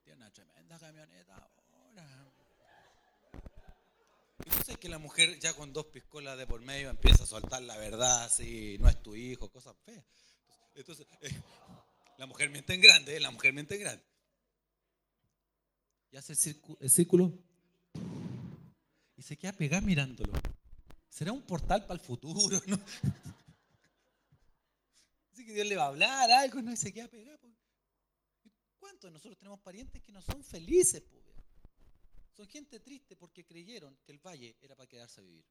[0.03, 2.42] Tiene una tremenda camioneta ahora.
[4.73, 7.77] Sabes que la mujer ya con dos piscolas de por medio empieza a soltar la
[7.77, 10.03] verdad, si no es tu hijo, cosas feas.
[10.73, 11.29] Entonces, eh,
[12.17, 14.03] la mujer miente en grande, eh, la mujer miente en grande.
[16.09, 17.37] Y hace el círculo,
[19.15, 20.33] y se queda pegada mirándolo.
[21.07, 22.59] ¿Será un portal para el futuro?
[22.65, 22.79] ¿no?
[25.33, 26.71] Así que Dios le va a hablar algo, ¿no?
[26.71, 27.37] Y se queda pegada.
[27.37, 27.53] pues.
[28.79, 31.22] ¿Cuántos de nosotros tenemos parientes que no son felices, po, viejo?
[32.35, 35.45] Son gente triste porque creyeron que el valle era para quedarse a vivir.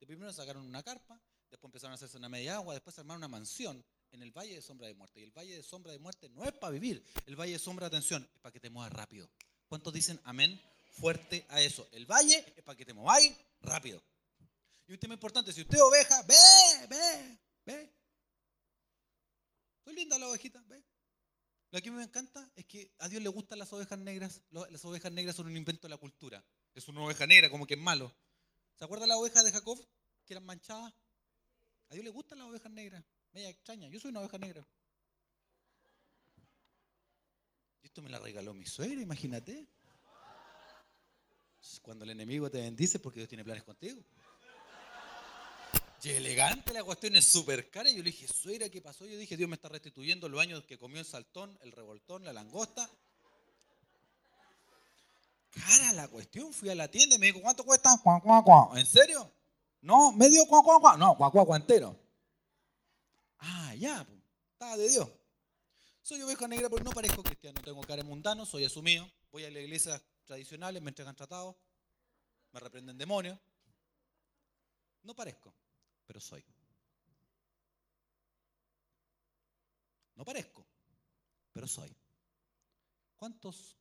[0.00, 3.28] De primero sacaron una carpa, después empezaron a hacerse una media agua, después armaron una
[3.28, 5.20] mansión en el valle de sombra de muerte.
[5.20, 7.04] Y el valle de sombra de muerte no es para vivir.
[7.26, 9.30] El valle de sombra, atención, es para que te muevas rápido.
[9.68, 10.60] ¿Cuántos dicen amén
[10.92, 11.88] fuerte a eso?
[11.92, 14.02] El valle es para que te mováis rápido.
[14.86, 17.92] Y un tema importante, si usted oveja, ve, ve, ve.
[19.84, 20.82] Soy linda la ovejita, ve.
[21.70, 24.40] Lo que me encanta es que a Dios le gustan las ovejas negras.
[24.50, 26.42] Las ovejas negras son un invento de la cultura.
[26.74, 28.14] Es una oveja negra, como que es malo.
[28.78, 29.78] ¿Se acuerda la oveja de Jacob?
[30.24, 30.94] Que eran manchadas.
[31.90, 33.04] A Dios le gustan las ovejas negras.
[33.32, 33.88] Media extraña.
[33.88, 34.66] Yo soy una oveja negra.
[37.82, 39.66] Y esto me la regaló mi suegra, imagínate.
[41.82, 44.02] Cuando el enemigo te bendice porque Dios tiene planes contigo.
[46.02, 47.90] Y elegante la cuestión es súper cara.
[47.90, 49.04] Y yo le dije, suegra, ¿qué pasó?
[49.04, 52.32] Yo dije, Dios me está restituyendo los años que comió el saltón, el revoltón, la
[52.32, 52.88] langosta.
[55.50, 57.90] Cara la cuestión, fui a la tienda y me dijo, ¿cuánto cuesta?
[58.02, 58.70] Cuá.
[58.76, 59.30] ¿En serio?
[59.80, 60.96] No, medio cuá, cuá.
[60.96, 61.98] No, cuá, entero.
[63.38, 64.06] Ah, ya,
[64.52, 65.08] estaba de Dios.
[66.02, 69.10] Soy oveja negra porque no parezco cristiano, tengo cara mundano, soy asumido.
[69.30, 71.56] Voy a las iglesias tradicionales, me entregan tratados,
[72.52, 73.38] me reprenden demonios.
[75.02, 75.52] No parezco,
[76.08, 76.42] pero soy.
[80.16, 80.66] No parezco,
[81.52, 81.94] pero soy.
[83.14, 83.76] ¿Cuántos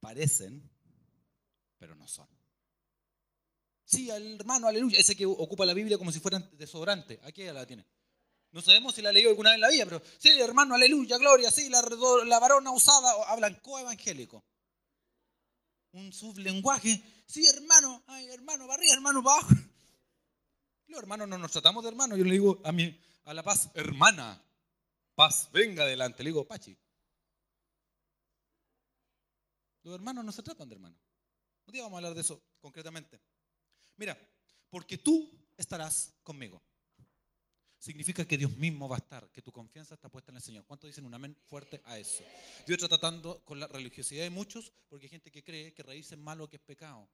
[0.00, 0.70] parecen,
[1.78, 2.28] pero no son?
[3.84, 7.18] Sí, al hermano, aleluya, ese que ocupa la Biblia como si fuera desodorante.
[7.24, 7.84] Aquí ya la tiene.
[8.52, 11.50] No sabemos si la leyó alguna vez en la vida, pero sí, hermano, aleluya, gloria,
[11.50, 11.82] sí, la,
[12.24, 14.44] la varona usada, hablan coevangélico.
[15.92, 19.54] Un sublenguaje, sí, hermano, ay, hermano, para arriba, hermano, para abajo.
[20.88, 22.18] Los hermanos no nos tratamos de hermanos.
[22.18, 24.42] Yo le digo a, mi, a la paz, hermana,
[25.14, 26.22] paz, venga adelante.
[26.22, 26.76] Le digo, Pachi.
[29.82, 30.98] Los hermanos no se tratan de hermanos.
[31.66, 33.20] Un día vamos a hablar de eso concretamente.
[33.96, 34.18] Mira,
[34.70, 36.62] porque tú estarás conmigo.
[37.86, 40.64] Significa que Dios mismo va a estar, que tu confianza está puesta en el Señor.
[40.64, 42.24] ¿Cuántos dicen un amén fuerte a eso?
[42.66, 46.16] Dios está tratando con la religiosidad de muchos porque hay gente que cree que reírse
[46.16, 47.08] es malo, que es pecado.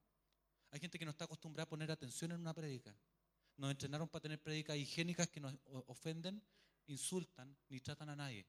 [0.71, 2.97] Hay gente que no está acostumbrada a poner atención en una prédica.
[3.59, 5.55] Nos entrenaron para tener prédicas higiénicas que nos
[5.89, 6.43] ofenden,
[6.87, 8.47] insultan ni tratan a nadie.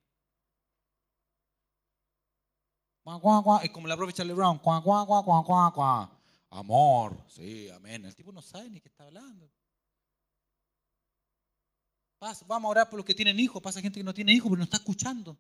[3.64, 4.62] Es como la propia Charlie Brown.
[6.52, 8.06] Amor, sí, amén.
[8.06, 9.52] El tipo no sabe ni qué está hablando.
[12.48, 13.62] Vamos a orar por los que tienen hijos.
[13.62, 15.38] Pasa gente que no tiene hijos, pero no está escuchando.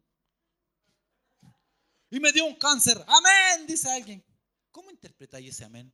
[2.09, 3.03] Y me dio un cáncer.
[3.07, 4.23] Amén, dice alguien.
[4.71, 5.93] ¿Cómo interpretáis ese amén?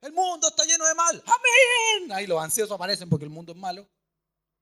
[0.00, 1.22] El mundo está lleno de mal.
[1.26, 2.12] Amén.
[2.12, 3.88] Ahí los ansiosos aparecen porque el mundo es malo.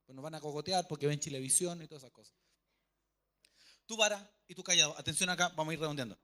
[0.06, 2.34] Pues nos van a cogotear porque ven televisión y todas esas cosas.
[3.86, 4.96] Tu vara y tu callado.
[4.98, 6.18] Atención acá, vamos a ir redondeando.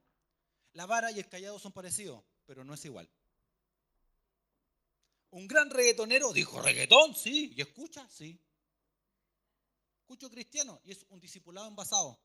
[0.73, 3.11] La vara y el callado son parecidos, pero no es igual.
[5.31, 8.41] Un gran reggaetonero dijo, reggaetón, sí, y escucha, sí.
[10.01, 12.21] Escucho cristiano y es un discipulado envasado.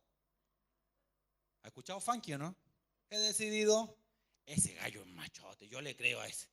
[1.62, 2.56] ¿Ha escuchado funky o no?
[3.10, 3.98] He decidido,
[4.46, 6.50] ese gallo es machote, yo le creo a ese.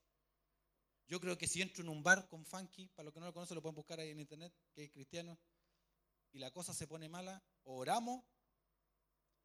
[1.08, 3.32] Yo creo que si entro en un bar con funky, para los que no lo
[3.32, 5.38] conocen lo pueden buscar ahí en internet, que es cristiano,
[6.32, 8.22] y la cosa se pone mala, o oramos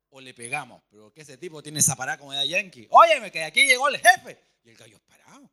[0.09, 0.81] o le pegamos.
[0.89, 2.87] Pero que ese tipo tiene esa parada como de yankee.
[2.89, 4.41] Óyeme, que aquí llegó el jefe.
[4.63, 5.51] Y el gallo es parado.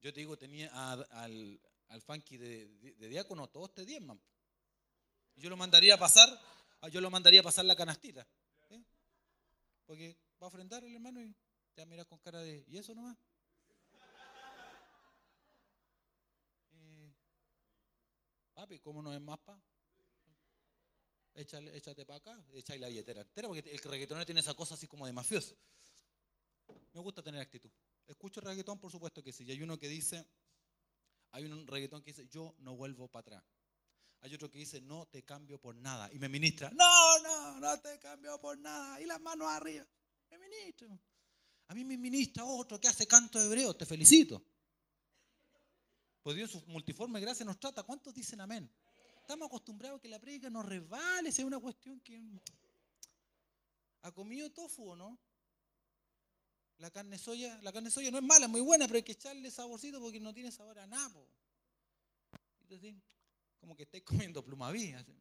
[0.00, 0.68] Yo te digo, tenía
[1.10, 1.60] al,
[1.90, 2.68] al funky de,
[3.08, 4.20] diácono, todos te diezman.
[5.36, 6.28] Yo lo mandaría a pasar,
[6.90, 8.26] yo lo mandaría a pasar la canastita.
[9.86, 11.34] Porque va a ofrendar el hermano y
[11.74, 13.16] te va a mirar con cara de, ¿y eso nomás?
[16.72, 17.12] Eh,
[18.54, 19.60] papi, ¿cómo no es más pa?
[21.34, 24.86] Échale, échate para acá, echáis la billetera entera, porque el reggaetonero tiene esa cosa así
[24.86, 25.56] como de mafioso.
[26.92, 27.70] Me gusta tener actitud.
[28.10, 29.44] Escucho reggaetón, por supuesto que sí.
[29.44, 30.26] Y hay uno que dice,
[31.30, 33.44] hay un reggaetón que dice, yo no vuelvo para atrás.
[34.22, 36.10] Hay otro que dice, no te cambio por nada.
[36.12, 39.00] Y me ministra, no, no, no te cambio por nada.
[39.00, 39.86] Y las manos arriba.
[40.28, 40.88] Me ministra.
[41.68, 43.76] A mí me ministra otro que hace canto hebreo.
[43.76, 44.42] Te felicito.
[46.20, 47.84] Pues Dios su multiforme gracia nos trata.
[47.84, 48.68] ¿Cuántos dicen amén?
[49.20, 51.28] Estamos acostumbrados a que la prédica nos resbale.
[51.28, 52.20] Es una cuestión que...
[54.02, 55.16] ¿Ha comido tofu o no?
[56.80, 59.12] La carne soya, la carne soya no es mala, es muy buena, pero hay que
[59.12, 61.20] echarle saborcito porque no tiene sabor a nada.
[62.74, 62.98] así,
[63.60, 64.84] como que estáis comiendo plumaví.
[64.84, 65.12] Está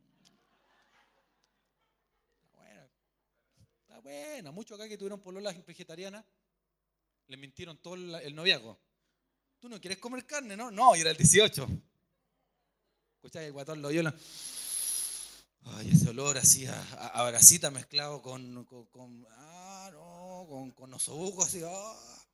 [2.54, 2.90] buena.
[3.82, 4.52] Está buena.
[4.52, 6.24] Muchos acá que tuvieron pololas vegetarianas,
[7.28, 8.80] le mintieron todo el, noviazgo.
[9.60, 10.72] Tú no quieres comer carne, ¿no?
[10.72, 11.68] No, y era el 18.
[13.16, 14.16] Escuchá, el guatón lo viola.
[15.66, 19.28] Ay, ese olor así a, a, mezclado con, con,
[20.50, 21.62] con, con osobuco así.
[21.64, 22.26] ah.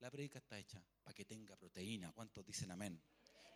[0.00, 2.10] La predica está hecha para que tenga proteína.
[2.12, 3.00] ¿Cuántos dicen amén?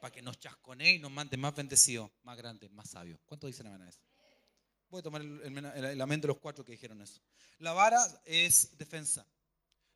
[0.01, 3.19] Para que nos chasconee y nos mande más bendecidos, más grandes, más sabios.
[3.25, 4.01] ¿Cuántos dicen amén a eso?
[4.91, 7.21] Voy a tomar el, el el amén de los cuatro que dijeron eso.
[7.59, 9.27] La vara es defensa.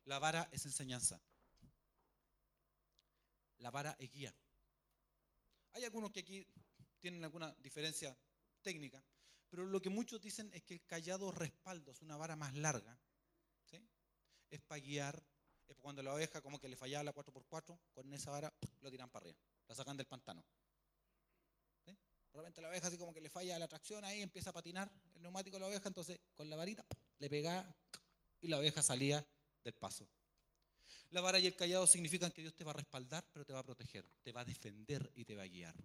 [0.05, 1.21] La vara es enseñanza.
[3.59, 4.35] La vara es guía.
[5.73, 6.45] Hay algunos que aquí
[6.99, 8.17] tienen alguna diferencia
[8.63, 9.01] técnica,
[9.51, 12.97] pero lo que muchos dicen es que el callado respaldo es una vara más larga.
[14.49, 15.23] Es para guiar.
[15.67, 19.09] Es cuando la oveja como que le fallaba la 4x4, con esa vara lo tiran
[19.09, 19.39] para arriba.
[19.67, 20.43] La sacan del pantano.
[21.85, 21.97] ¿sí?
[22.33, 25.55] La oveja así como que le falla la tracción ahí, empieza a patinar el neumático
[25.55, 26.85] de la oveja, entonces con la varita
[27.19, 27.73] le pegaba
[28.41, 29.25] y la oveja salía
[29.63, 30.09] del paso.
[31.11, 33.59] La vara y el callado significan que Dios te va a respaldar, pero te va
[33.59, 35.75] a proteger, te va a defender y te va a guiar.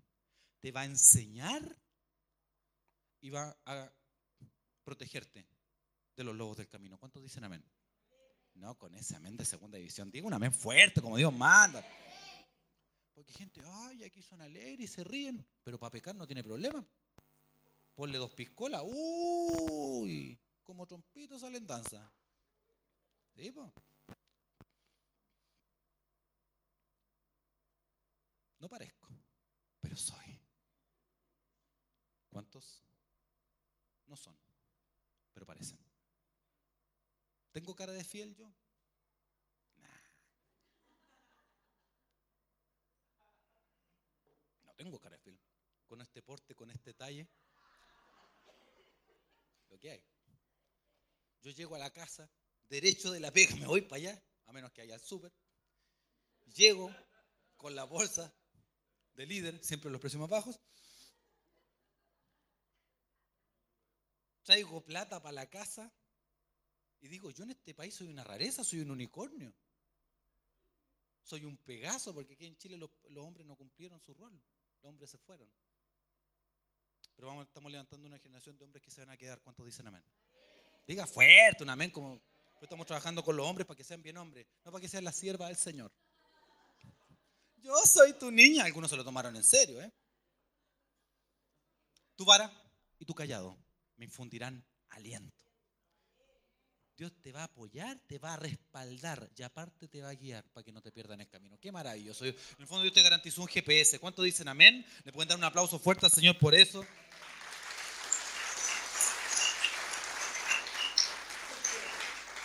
[0.61, 1.77] Te va a enseñar
[3.21, 3.93] y va a
[4.85, 5.47] protegerte
[6.17, 6.99] de los lobos del camino.
[6.99, 7.65] ¿Cuántos dicen amén?
[8.55, 10.11] No, con ese amén de segunda división.
[10.11, 11.85] Digo un amén fuerte, como Dios manda.
[13.13, 16.87] Porque gente, ay, aquí son alegres y se ríen, pero para pecar no tiene problema.
[17.95, 22.13] Ponle dos piscolas, uy, como trompitos salen danza.
[23.35, 23.73] ¿Sí, po?
[28.59, 29.09] No parezco,
[29.81, 30.41] pero soy.
[32.31, 32.86] ¿Cuántos
[34.17, 34.37] son,
[35.33, 35.79] pero parecen?
[37.53, 38.53] ¿Tengo cara de fiel yo?
[39.77, 39.89] Nah.
[44.65, 45.41] No tengo cara de fiel.
[45.87, 47.29] Con este porte, con este talle.
[49.69, 50.05] Lo que hay.
[51.43, 52.29] Yo llego a la casa,
[52.69, 55.33] derecho de la pega, me voy para allá, a menos que haya el súper.
[56.55, 56.95] Llego
[57.57, 58.35] con la bolsa
[59.15, 60.61] de líder, siempre los precios más bajos.
[64.47, 65.93] Traigo plata para la casa
[67.01, 69.53] y digo, yo en este país soy una rareza, soy un unicornio.
[71.21, 74.41] Soy un pegaso, porque aquí en Chile los, hombres no cumplieron su rol.
[74.81, 75.53] Los hombres se fueron.
[77.17, 79.41] Pero vamos, estamos levantando una generación de hombres que se van a quedar.
[79.41, 80.05] ¿Cuántos dicen amén?
[80.87, 82.21] Diga fuerte un amén, como
[82.53, 85.03] pues estamos trabajando con los hombres para que sean bien hombres, no para que sean
[85.03, 85.93] la sierva del Señor.
[87.57, 88.65] Yo soy tu niña.
[88.65, 89.93] Algunos se lo tomaron en serio, ¿eh?
[92.15, 92.49] Tu vara
[93.01, 93.66] y tu callado
[93.97, 95.47] me infundirán aliento.
[96.97, 100.45] Dios te va a apoyar, te va a respaldar y aparte te va a guiar
[100.53, 101.59] para que no te pierdas en el camino.
[101.61, 102.25] Qué maravilloso.
[102.25, 103.99] En el fondo Dios te garantizó un GPS.
[103.99, 104.85] ¿Cuántos dicen amén?
[105.05, 106.87] ¿Le pueden dar un aplauso fuerte al Señor por eso?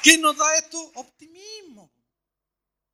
[0.04, 0.92] ¿Qué nos da esto?
[0.96, 1.90] Optimismo.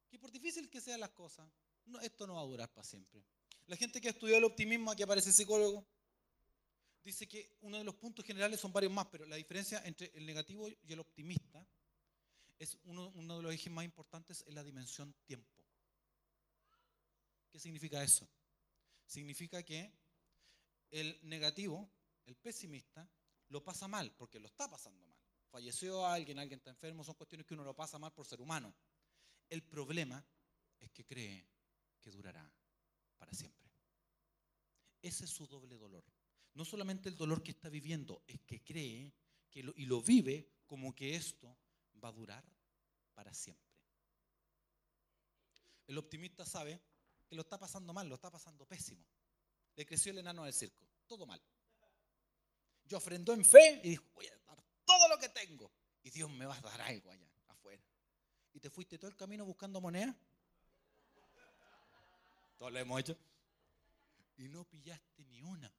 [0.09, 1.49] Que por difícil que sean las cosas,
[1.85, 3.23] no, esto no va a durar para siempre.
[3.65, 5.87] La gente que ha estudiado el optimismo, aquí aparece psicólogo,
[7.07, 10.25] dice que uno de los puntos generales son varios más, pero la diferencia entre el
[10.25, 11.65] negativo y el optimista
[12.59, 15.63] es uno, de los ejes más importantes en la dimensión tiempo.
[17.49, 18.27] ¿Qué significa eso?
[19.05, 19.89] Significa que
[20.91, 21.89] el negativo,
[22.25, 23.09] el pesimista,
[23.49, 25.17] lo pasa mal, porque lo está pasando mal.
[25.49, 28.73] Falleció alguien, alguien está enfermo, son cuestiones que uno lo pasa mal por ser humano.
[29.49, 30.21] El problema
[30.77, 31.47] es que cree
[32.01, 32.51] que durará
[33.17, 33.71] para siempre.
[35.01, 36.03] Ese es su doble dolor.
[36.57, 39.13] No solamente el dolor que está viviendo, es que cree
[39.47, 41.55] que y lo vive como que esto
[42.03, 42.43] va a durar
[43.13, 43.71] para siempre.
[45.85, 46.81] El optimista sabe
[47.27, 49.05] que lo está pasando mal, lo está pasando pésimo.
[49.75, 51.39] Le creció el enano del circo, todo mal.
[52.85, 56.27] Yo ofrendó en fe y dijo, voy a dar todo lo que tengo y Dios
[56.31, 57.83] me va a dar algo allá afuera.
[58.53, 60.15] ¿Y te fuiste todo el camino buscando monedas?
[62.57, 63.15] Todos lo hemos hecho.
[64.37, 65.71] Y no pillaste ni una.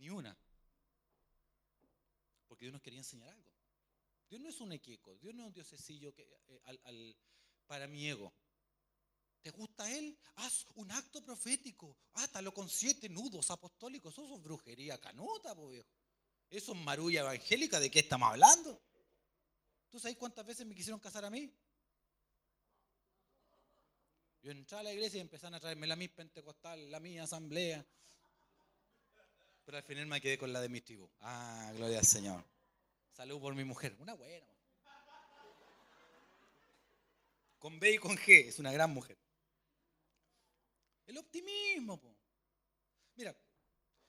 [0.00, 0.36] Ni una.
[2.48, 3.50] Porque Dios nos quería enseñar algo.
[4.28, 7.16] Dios no es un equeco, Dios no es un diosecillo que, eh, al-
[7.66, 8.32] para mi ego.
[9.42, 10.18] ¿Te gusta Él?
[10.36, 11.96] Haz un acto profético.
[12.14, 14.12] Átalo con siete nudos apostólicos.
[14.12, 15.88] Eso es brujería canuta, po viejo.
[16.50, 17.78] Eso es marulla evangélica.
[17.80, 18.80] ¿De qué estamos hablando?
[19.88, 21.52] ¿Tú sabes cuántas veces me quisieron casar a mí?
[24.42, 27.84] Yo entraba a la iglesia y empezaron a traerme la mi pentecostal, la mía asamblea.
[29.70, 31.08] Pero al final me quedé con la de mi tribu.
[31.20, 32.44] Ah, gloria al Señor.
[33.12, 33.94] Salud por mi mujer.
[34.00, 34.44] Una buena.
[37.56, 38.48] Con B y con G.
[38.48, 39.16] Es una gran mujer.
[41.06, 42.12] El optimismo, po.
[43.14, 43.32] Mira,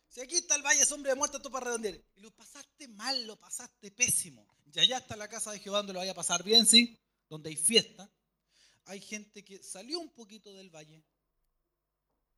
[0.07, 2.01] si aquí está el valle sombra de muerte, tú para redondear.
[2.15, 4.47] Y lo pasaste mal, lo pasaste pésimo.
[4.73, 6.99] Y allá está la casa de Jehová donde lo vaya a pasar bien, ¿sí?
[7.29, 8.11] Donde hay fiesta.
[8.85, 11.05] Hay gente que salió un poquito del valle,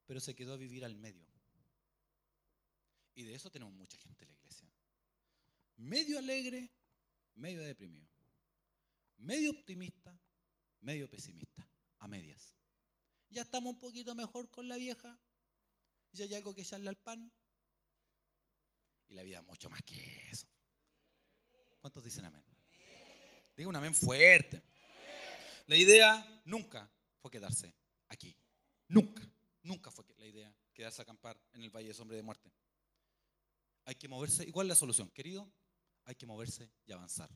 [0.06, 1.33] pero se quedó a vivir al medio.
[3.16, 4.72] Y de eso tenemos mucha gente en la iglesia.
[5.78, 6.72] Medio alegre,
[7.36, 8.07] medio deprimido.
[9.18, 10.18] Medio optimista,
[10.82, 11.68] medio pesimista.
[11.99, 12.53] A medias.
[13.30, 15.18] Ya estamos un poquito mejor con la vieja.
[16.11, 17.32] Ya hay algo que echarle al pan.
[19.07, 20.47] Y la vida mucho más que eso.
[21.80, 22.43] ¿Cuántos dicen amén?
[23.55, 24.61] Diga un amén fuerte.
[25.68, 27.74] La idea nunca fue quedarse
[28.09, 28.36] aquí.
[28.89, 29.24] Nunca,
[29.61, 32.51] nunca fue la idea quedarse a acampar en el Valle de Sombra de Muerte.
[33.86, 34.44] Hay que moverse.
[34.48, 35.10] ¿Y cuál es la solución?
[35.12, 35.52] Querido,
[36.06, 37.30] hay que moverse y avanzar.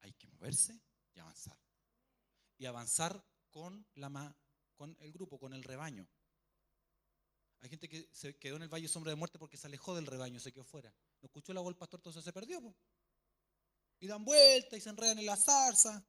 [0.00, 0.80] Hay que moverse
[1.14, 1.58] y avanzar.
[2.58, 4.36] Y avanzar con, la,
[4.74, 6.08] con el grupo, con el rebaño.
[7.60, 10.06] Hay gente que se quedó en el Valle Sombra de Muerte porque se alejó del
[10.06, 10.94] rebaño, se quedó fuera.
[11.22, 12.60] No escuchó la voz del pastor, entonces se perdió.
[14.00, 16.04] Y dan vueltas y se enredan en la zarza.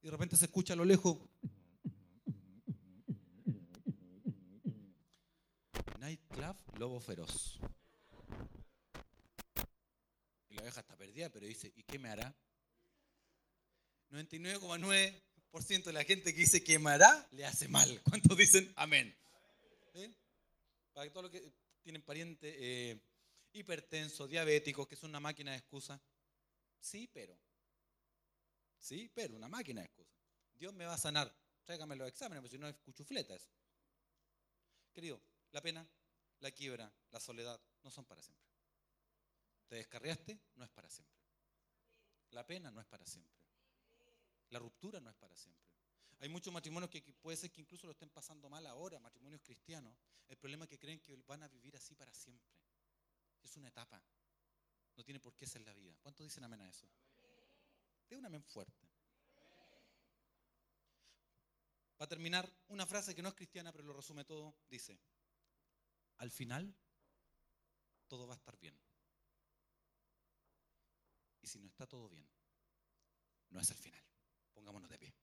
[0.00, 1.18] Y de repente se escucha a lo lejos.
[6.78, 7.58] Lobo Feroz.
[10.48, 12.34] Y la oveja está perdida, pero dice, ¿y qué me hará?
[14.10, 18.00] 99,9% de la gente que dice que me hará, le hace mal.
[18.04, 19.16] ¿Cuántos dicen amén?
[20.92, 23.00] Para todos los que tienen parientes eh,
[23.52, 26.00] hipertensos, diabéticos, que es una máquina de excusa.
[26.80, 27.36] Sí, pero.
[28.78, 30.14] Sí, pero una máquina de excusa.
[30.54, 31.34] Dios me va a sanar.
[31.64, 33.50] Tráigame los exámenes, porque si no es cuchufleta eso.
[34.94, 35.20] Querido,
[35.50, 35.86] la pena,
[36.40, 38.46] la quiebra, la soledad no son para siempre.
[39.68, 41.16] Te descarriaste, no es para siempre.
[42.30, 43.34] La pena no es para siempre.
[44.50, 45.66] La ruptura no es para siempre.
[46.20, 49.94] Hay muchos matrimonios que puede ser que incluso lo estén pasando mal ahora, matrimonios cristianos.
[50.28, 52.50] El problema es que creen que van a vivir así para siempre.
[53.42, 54.02] Es una etapa.
[54.96, 55.94] No tiene por qué ser la vida.
[56.02, 56.88] ¿Cuántos dicen amén a eso?
[58.08, 58.88] De un amén fuerte.
[61.96, 64.98] Para terminar, una frase que no es cristiana, pero lo resume todo, dice,
[66.18, 66.74] al final
[68.08, 68.78] todo va a estar bien.
[71.42, 72.28] Y si no está todo bien,
[73.50, 74.02] no es el final.
[74.52, 75.14] Pongámonos de pie.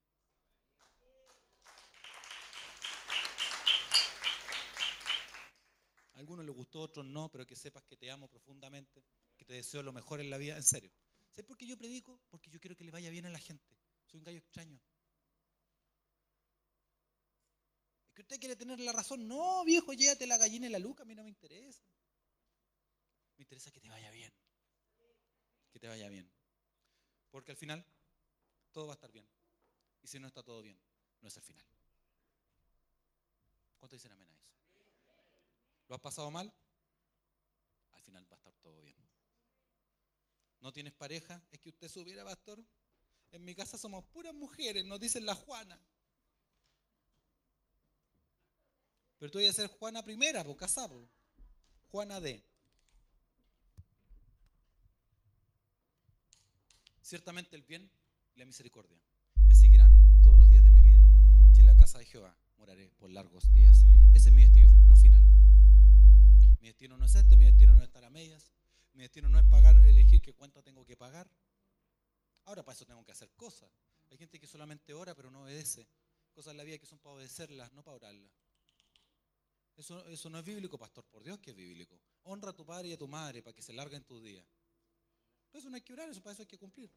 [6.14, 9.04] A algunos les gustó, a otros no, pero que sepas que te amo profundamente,
[9.36, 10.92] que te deseo lo mejor en la vida, en serio.
[11.32, 12.22] ¿Sabes por qué yo predico?
[12.30, 13.76] Porque yo quiero que le vaya bien a la gente.
[14.06, 14.80] Soy un gallo extraño.
[18.14, 19.28] Que usted quiere tener la razón.
[19.28, 21.84] No, viejo, llévate la gallina y la luca, a mí no me interesa.
[23.38, 24.32] Me interesa que te vaya bien.
[25.72, 26.32] Que te vaya bien.
[27.32, 27.84] Porque al final
[28.72, 29.28] todo va a estar bien.
[30.02, 30.78] Y si no está todo bien,
[31.22, 31.66] no es el final.
[33.80, 34.54] ¿Cuánto dicen amén a eso?
[35.88, 36.54] ¿Lo has pasado mal?
[37.92, 38.96] Al final va a estar todo bien.
[40.60, 41.42] ¿No tienes pareja?
[41.52, 42.64] Es que usted subiera, pastor.
[43.32, 45.80] En mi casa somos puras mujeres, nos dicen la Juana.
[49.24, 51.08] Pero tú voy a ser Juana primera, por.
[51.92, 52.44] Juana D.
[57.02, 57.90] Ciertamente el bien
[58.36, 59.00] y la misericordia
[59.48, 59.94] me seguirán
[60.24, 61.00] todos los días de mi vida.
[61.56, 63.86] Y en la casa de Jehová moraré por largos días.
[64.14, 65.24] Ese es mi destino no final.
[66.60, 68.52] Mi destino no es este, mi destino no es estar a medias,
[68.92, 71.32] mi destino no es pagar, elegir qué cuánto tengo que pagar.
[72.44, 73.72] Ahora para eso tengo que hacer cosas.
[74.12, 75.88] Hay gente que solamente ora pero no obedece.
[76.34, 78.43] Cosas en la vida que son para obedecerlas, no para orarlas.
[79.76, 82.00] Eso, eso no es bíblico, pastor, por Dios que es bíblico.
[82.24, 84.46] Honra a tu padre y a tu madre para que se larguen tus días.
[85.52, 86.92] Pero eso no hay que orar, eso para eso hay que cumplir.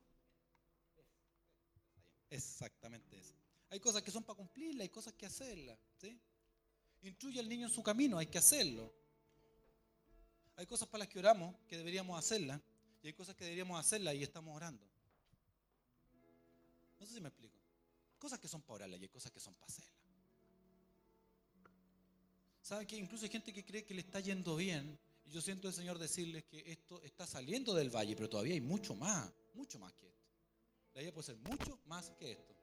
[2.30, 3.34] Exactamente eso.
[3.70, 5.78] Hay cosas que son para cumplirlas, hay cosas que hacerlas.
[5.98, 6.18] ¿sí?
[7.02, 8.92] Instruye al niño en su camino, hay que hacerlo.
[10.56, 12.60] Hay cosas para las que oramos que deberíamos hacerlas
[13.02, 14.82] y hay cosas que deberíamos hacerlas y estamos orando.
[16.98, 17.58] No sé si me explico.
[18.18, 19.95] Cosas que son para orarlas y hay cosas que son para hacerlas.
[22.66, 24.98] ¿Saben que incluso hay gente que cree que le está yendo bien?
[25.24, 28.60] Y yo siento al Señor decirles que esto está saliendo del valle, pero todavía hay
[28.60, 30.26] mucho más, mucho más que esto.
[30.92, 32.56] La vida puede ser mucho más que esto.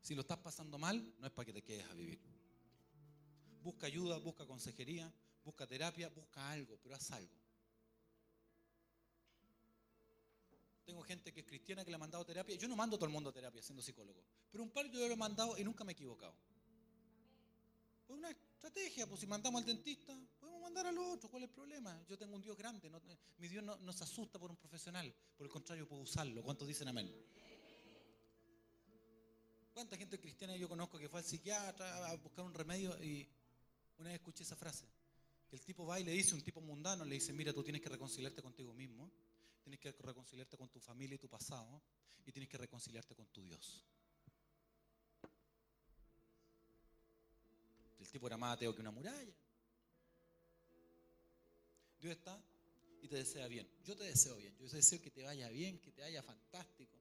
[0.00, 2.20] Si lo estás pasando mal, no es para que te quedes a vivir.
[3.60, 5.12] Busca ayuda, busca consejería,
[5.44, 7.39] busca terapia, busca algo, pero haz algo.
[10.90, 12.56] Tengo gente que es cristiana que le ha mandado terapia.
[12.56, 14.98] Yo no mando a todo el mundo a terapia siendo psicólogo, pero un par yo
[15.06, 16.34] lo he mandado y nunca me he equivocado.
[18.08, 21.54] Pues una estrategia, pues si mandamos al dentista, podemos mandar al otro, ¿cuál es el
[21.54, 22.04] problema?
[22.08, 22.90] Yo tengo un Dios grande,
[23.38, 26.42] mi Dios no, se asusta por un profesional, por el contrario puedo usarlo.
[26.42, 27.08] ¿Cuántos dicen amén?
[29.72, 33.28] ¿Cuánta gente cristiana yo conozco que fue al psiquiatra a buscar un remedio y
[33.98, 34.86] una vez escuché esa frase?
[35.52, 37.88] El tipo va y le dice, un tipo mundano, le dice, mira, tú tienes que
[37.88, 39.08] reconciliarte contigo mismo,
[39.62, 41.82] tienes que reconciliarte con tu familia y tu pasado,
[42.26, 43.84] y tienes que reconciliarte con tu Dios.
[47.98, 49.32] El tipo era más ateo que una muralla.
[52.00, 52.42] Dios está
[53.02, 53.68] y te desea bien.
[53.84, 54.56] Yo te deseo bien.
[54.58, 56.98] Yo deseo que te vaya bien, que te vaya fantástico.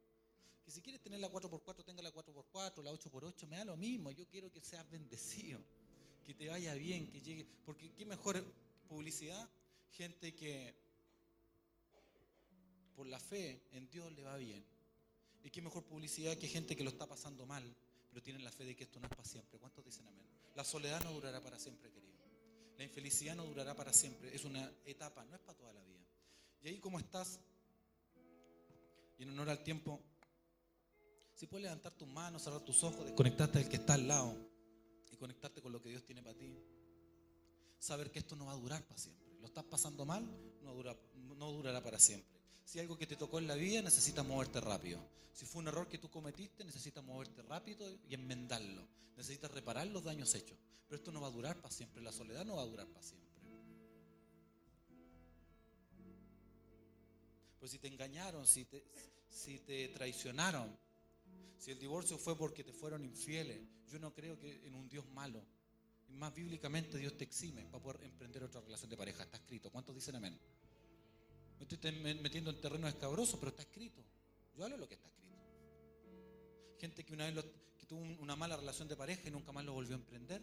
[0.64, 4.12] Que si quieres tener la 4x4, tenga la 4x4, la 8x8, me da lo mismo.
[4.12, 5.60] Yo quiero que seas bendecido,
[6.26, 7.48] que te vaya bien, que llegue.
[7.66, 8.44] Porque qué mejor
[8.88, 9.50] publicidad,
[9.92, 10.76] gente que
[13.00, 14.62] por la fe en Dios le va bien.
[15.42, 17.64] Y qué mejor publicidad que gente que lo está pasando mal,
[18.10, 19.58] pero tienen la fe de que esto no es para siempre.
[19.58, 20.28] ¿Cuántos dicen amén?
[20.54, 22.12] La soledad no durará para siempre, querido.
[22.78, 24.36] La infelicidad no durará para siempre.
[24.36, 26.06] Es una etapa, no es para toda la vida.
[26.62, 27.40] Y ahí como estás,
[29.18, 30.02] y en honor al tiempo,
[31.36, 34.36] si puedes levantar tus manos, cerrar tus ojos, desconectarte del que está al lado
[35.10, 36.54] y conectarte con lo que Dios tiene para ti.
[37.78, 39.26] Saber que esto no va a durar para siempre.
[39.40, 40.30] Lo estás pasando mal,
[40.64, 42.39] no, dura, no durará para siempre.
[42.70, 45.00] Si algo que te tocó en la vida, necesitas moverte rápido.
[45.34, 48.88] Si fue un error que tú cometiste, necesitas moverte rápido y enmendarlo.
[49.18, 50.56] Necesitas reparar los daños hechos.
[50.88, 52.00] Pero esto no va a durar para siempre.
[52.04, 53.28] La soledad no va a durar para siempre.
[57.58, 58.84] Pues si te engañaron, si te,
[59.32, 60.78] si te traicionaron,
[61.58, 63.62] si el divorcio fue porque te fueron infieles,
[63.92, 65.44] yo no creo que en un Dios malo.
[66.10, 69.24] Más bíblicamente Dios te exime para poder emprender otra relación de pareja.
[69.24, 69.72] Está escrito.
[69.72, 70.40] ¿Cuántos dicen amén?
[71.60, 74.02] Me estoy metiendo en terreno escabroso, pero está escrito.
[74.56, 75.38] Yo hablo lo que está escrito.
[76.80, 77.46] Gente que una vez
[77.88, 80.42] tuvo una mala relación de pareja y nunca más lo volvió a emprender.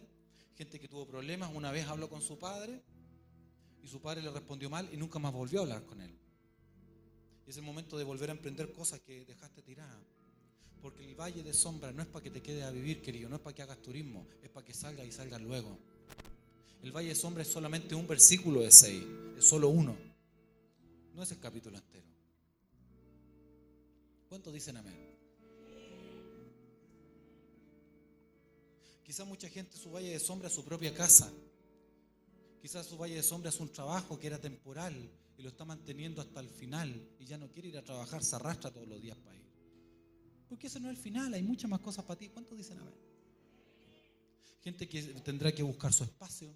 [0.55, 2.81] Gente que tuvo problemas, una vez habló con su padre
[3.81, 6.13] y su padre le respondió mal y nunca más volvió a hablar con él.
[7.45, 10.03] Y es el momento de volver a emprender cosas que dejaste tiradas.
[10.81, 13.37] Porque el valle de sombra no es para que te quedes a vivir, querido, no
[13.37, 15.79] es para que hagas turismo, es para que salgas y salgas luego.
[16.83, 19.03] El valle de sombra es solamente un versículo de seis,
[19.37, 20.06] es solo uno.
[21.17, 22.05] No es el capítulo entero.
[24.29, 24.95] ¿Cuántos dicen amén?
[29.03, 31.33] Quizás mucha gente su valle de sombra es su propia casa.
[32.61, 34.93] Quizás su valle de sombra es un trabajo que era temporal
[35.35, 38.35] y lo está manteniendo hasta el final y ya no quiere ir a trabajar, se
[38.35, 39.49] arrastra todos los días para ir.
[40.47, 42.29] Porque ese no es el final, hay muchas más cosas para ti.
[42.29, 42.93] ¿Cuántos dicen amén?
[44.61, 46.55] Gente que tendrá que buscar su espacio,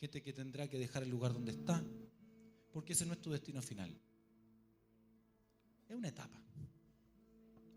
[0.00, 1.84] gente que tendrá que dejar el lugar donde está,
[2.76, 3.90] porque ese no es tu destino final.
[5.88, 6.38] Es una etapa,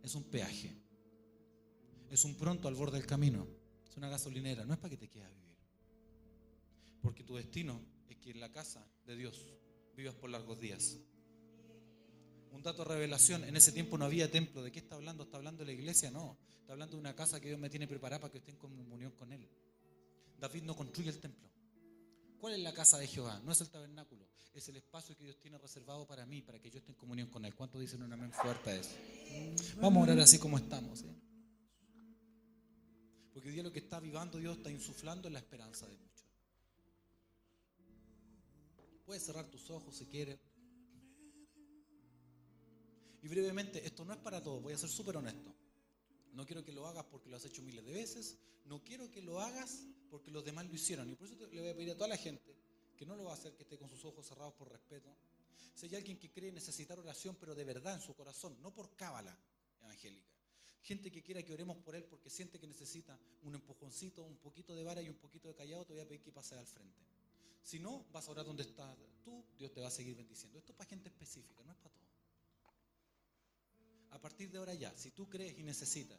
[0.03, 0.75] es un peaje,
[2.09, 3.47] es un pronto al borde del camino,
[3.89, 5.55] es una gasolinera, no es para que te quedes a vivir.
[7.01, 9.41] Porque tu destino es que en la casa de Dios
[9.95, 10.97] vivas por largos días.
[12.51, 14.61] Un dato de revelación, en ese tiempo no había templo.
[14.61, 15.23] ¿De qué está hablando?
[15.23, 16.11] ¿Está hablando de la iglesia?
[16.11, 16.37] No.
[16.59, 19.13] Está hablando de una casa que Dios me tiene preparada para que esté en comunión
[19.13, 19.47] con Él.
[20.37, 21.49] David no construye el templo.
[22.39, 23.41] ¿Cuál es la casa de Jehová?
[23.43, 26.69] No es el tabernáculo, es el espacio que Dios tiene reservado para mí, para que
[26.69, 27.53] yo esté en comunión con Él.
[27.53, 28.95] ¿Cuántos dicen un amén fuerte a eso?
[29.81, 31.01] Vamos a orar así como estamos.
[31.01, 31.15] ¿eh?
[33.33, 36.27] Porque hoy día lo que está vivando Dios está insuflando la esperanza de muchos.
[39.05, 40.39] Puedes cerrar tus ojos si quieres.
[43.21, 45.53] Y brevemente, esto no es para todos, voy a ser súper honesto.
[46.33, 48.37] No quiero que lo hagas porque lo has hecho miles de veces.
[48.65, 51.09] No quiero que lo hagas porque los demás lo hicieron.
[51.09, 52.55] Y por eso le voy a pedir a toda la gente
[52.97, 55.09] que no lo va a hacer que esté con sus ojos cerrados por respeto.
[55.73, 58.95] Si hay alguien que cree necesitar oración, pero de verdad en su corazón, no por
[58.95, 59.37] cábala
[59.81, 60.27] evangélica.
[60.81, 64.75] Gente que quiera que oremos por él porque siente que necesita un empujoncito, un poquito
[64.75, 66.99] de vara y un poquito de callado, te voy a pedir que pase al frente.
[67.63, 70.57] Si no, vas a orar donde estás tú, Dios te va a seguir bendiciendo.
[70.57, 71.98] Esto es para gente específica, no es para todos.
[74.11, 76.17] A partir de ahora ya, si tú crees y necesitas,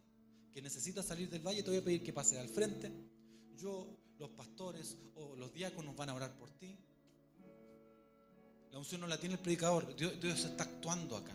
[0.52, 2.90] que necesitas salir del valle, te voy a pedir que pases al frente.
[3.56, 3.86] Yo,
[4.18, 6.76] los pastores o los diáconos van a orar por ti.
[8.72, 11.34] La unción no la tiene el predicador, Dios, Dios está actuando acá.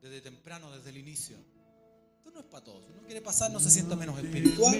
[0.00, 1.36] Desde temprano, desde el inicio.
[2.18, 2.86] Esto no es para todos.
[2.86, 4.74] Si no quiere pasar, no se sienta menos espiritual.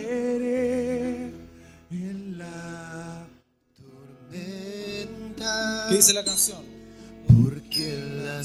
[5.88, 6.76] ¿Qué dice la canción?
[7.28, 8.44] porque la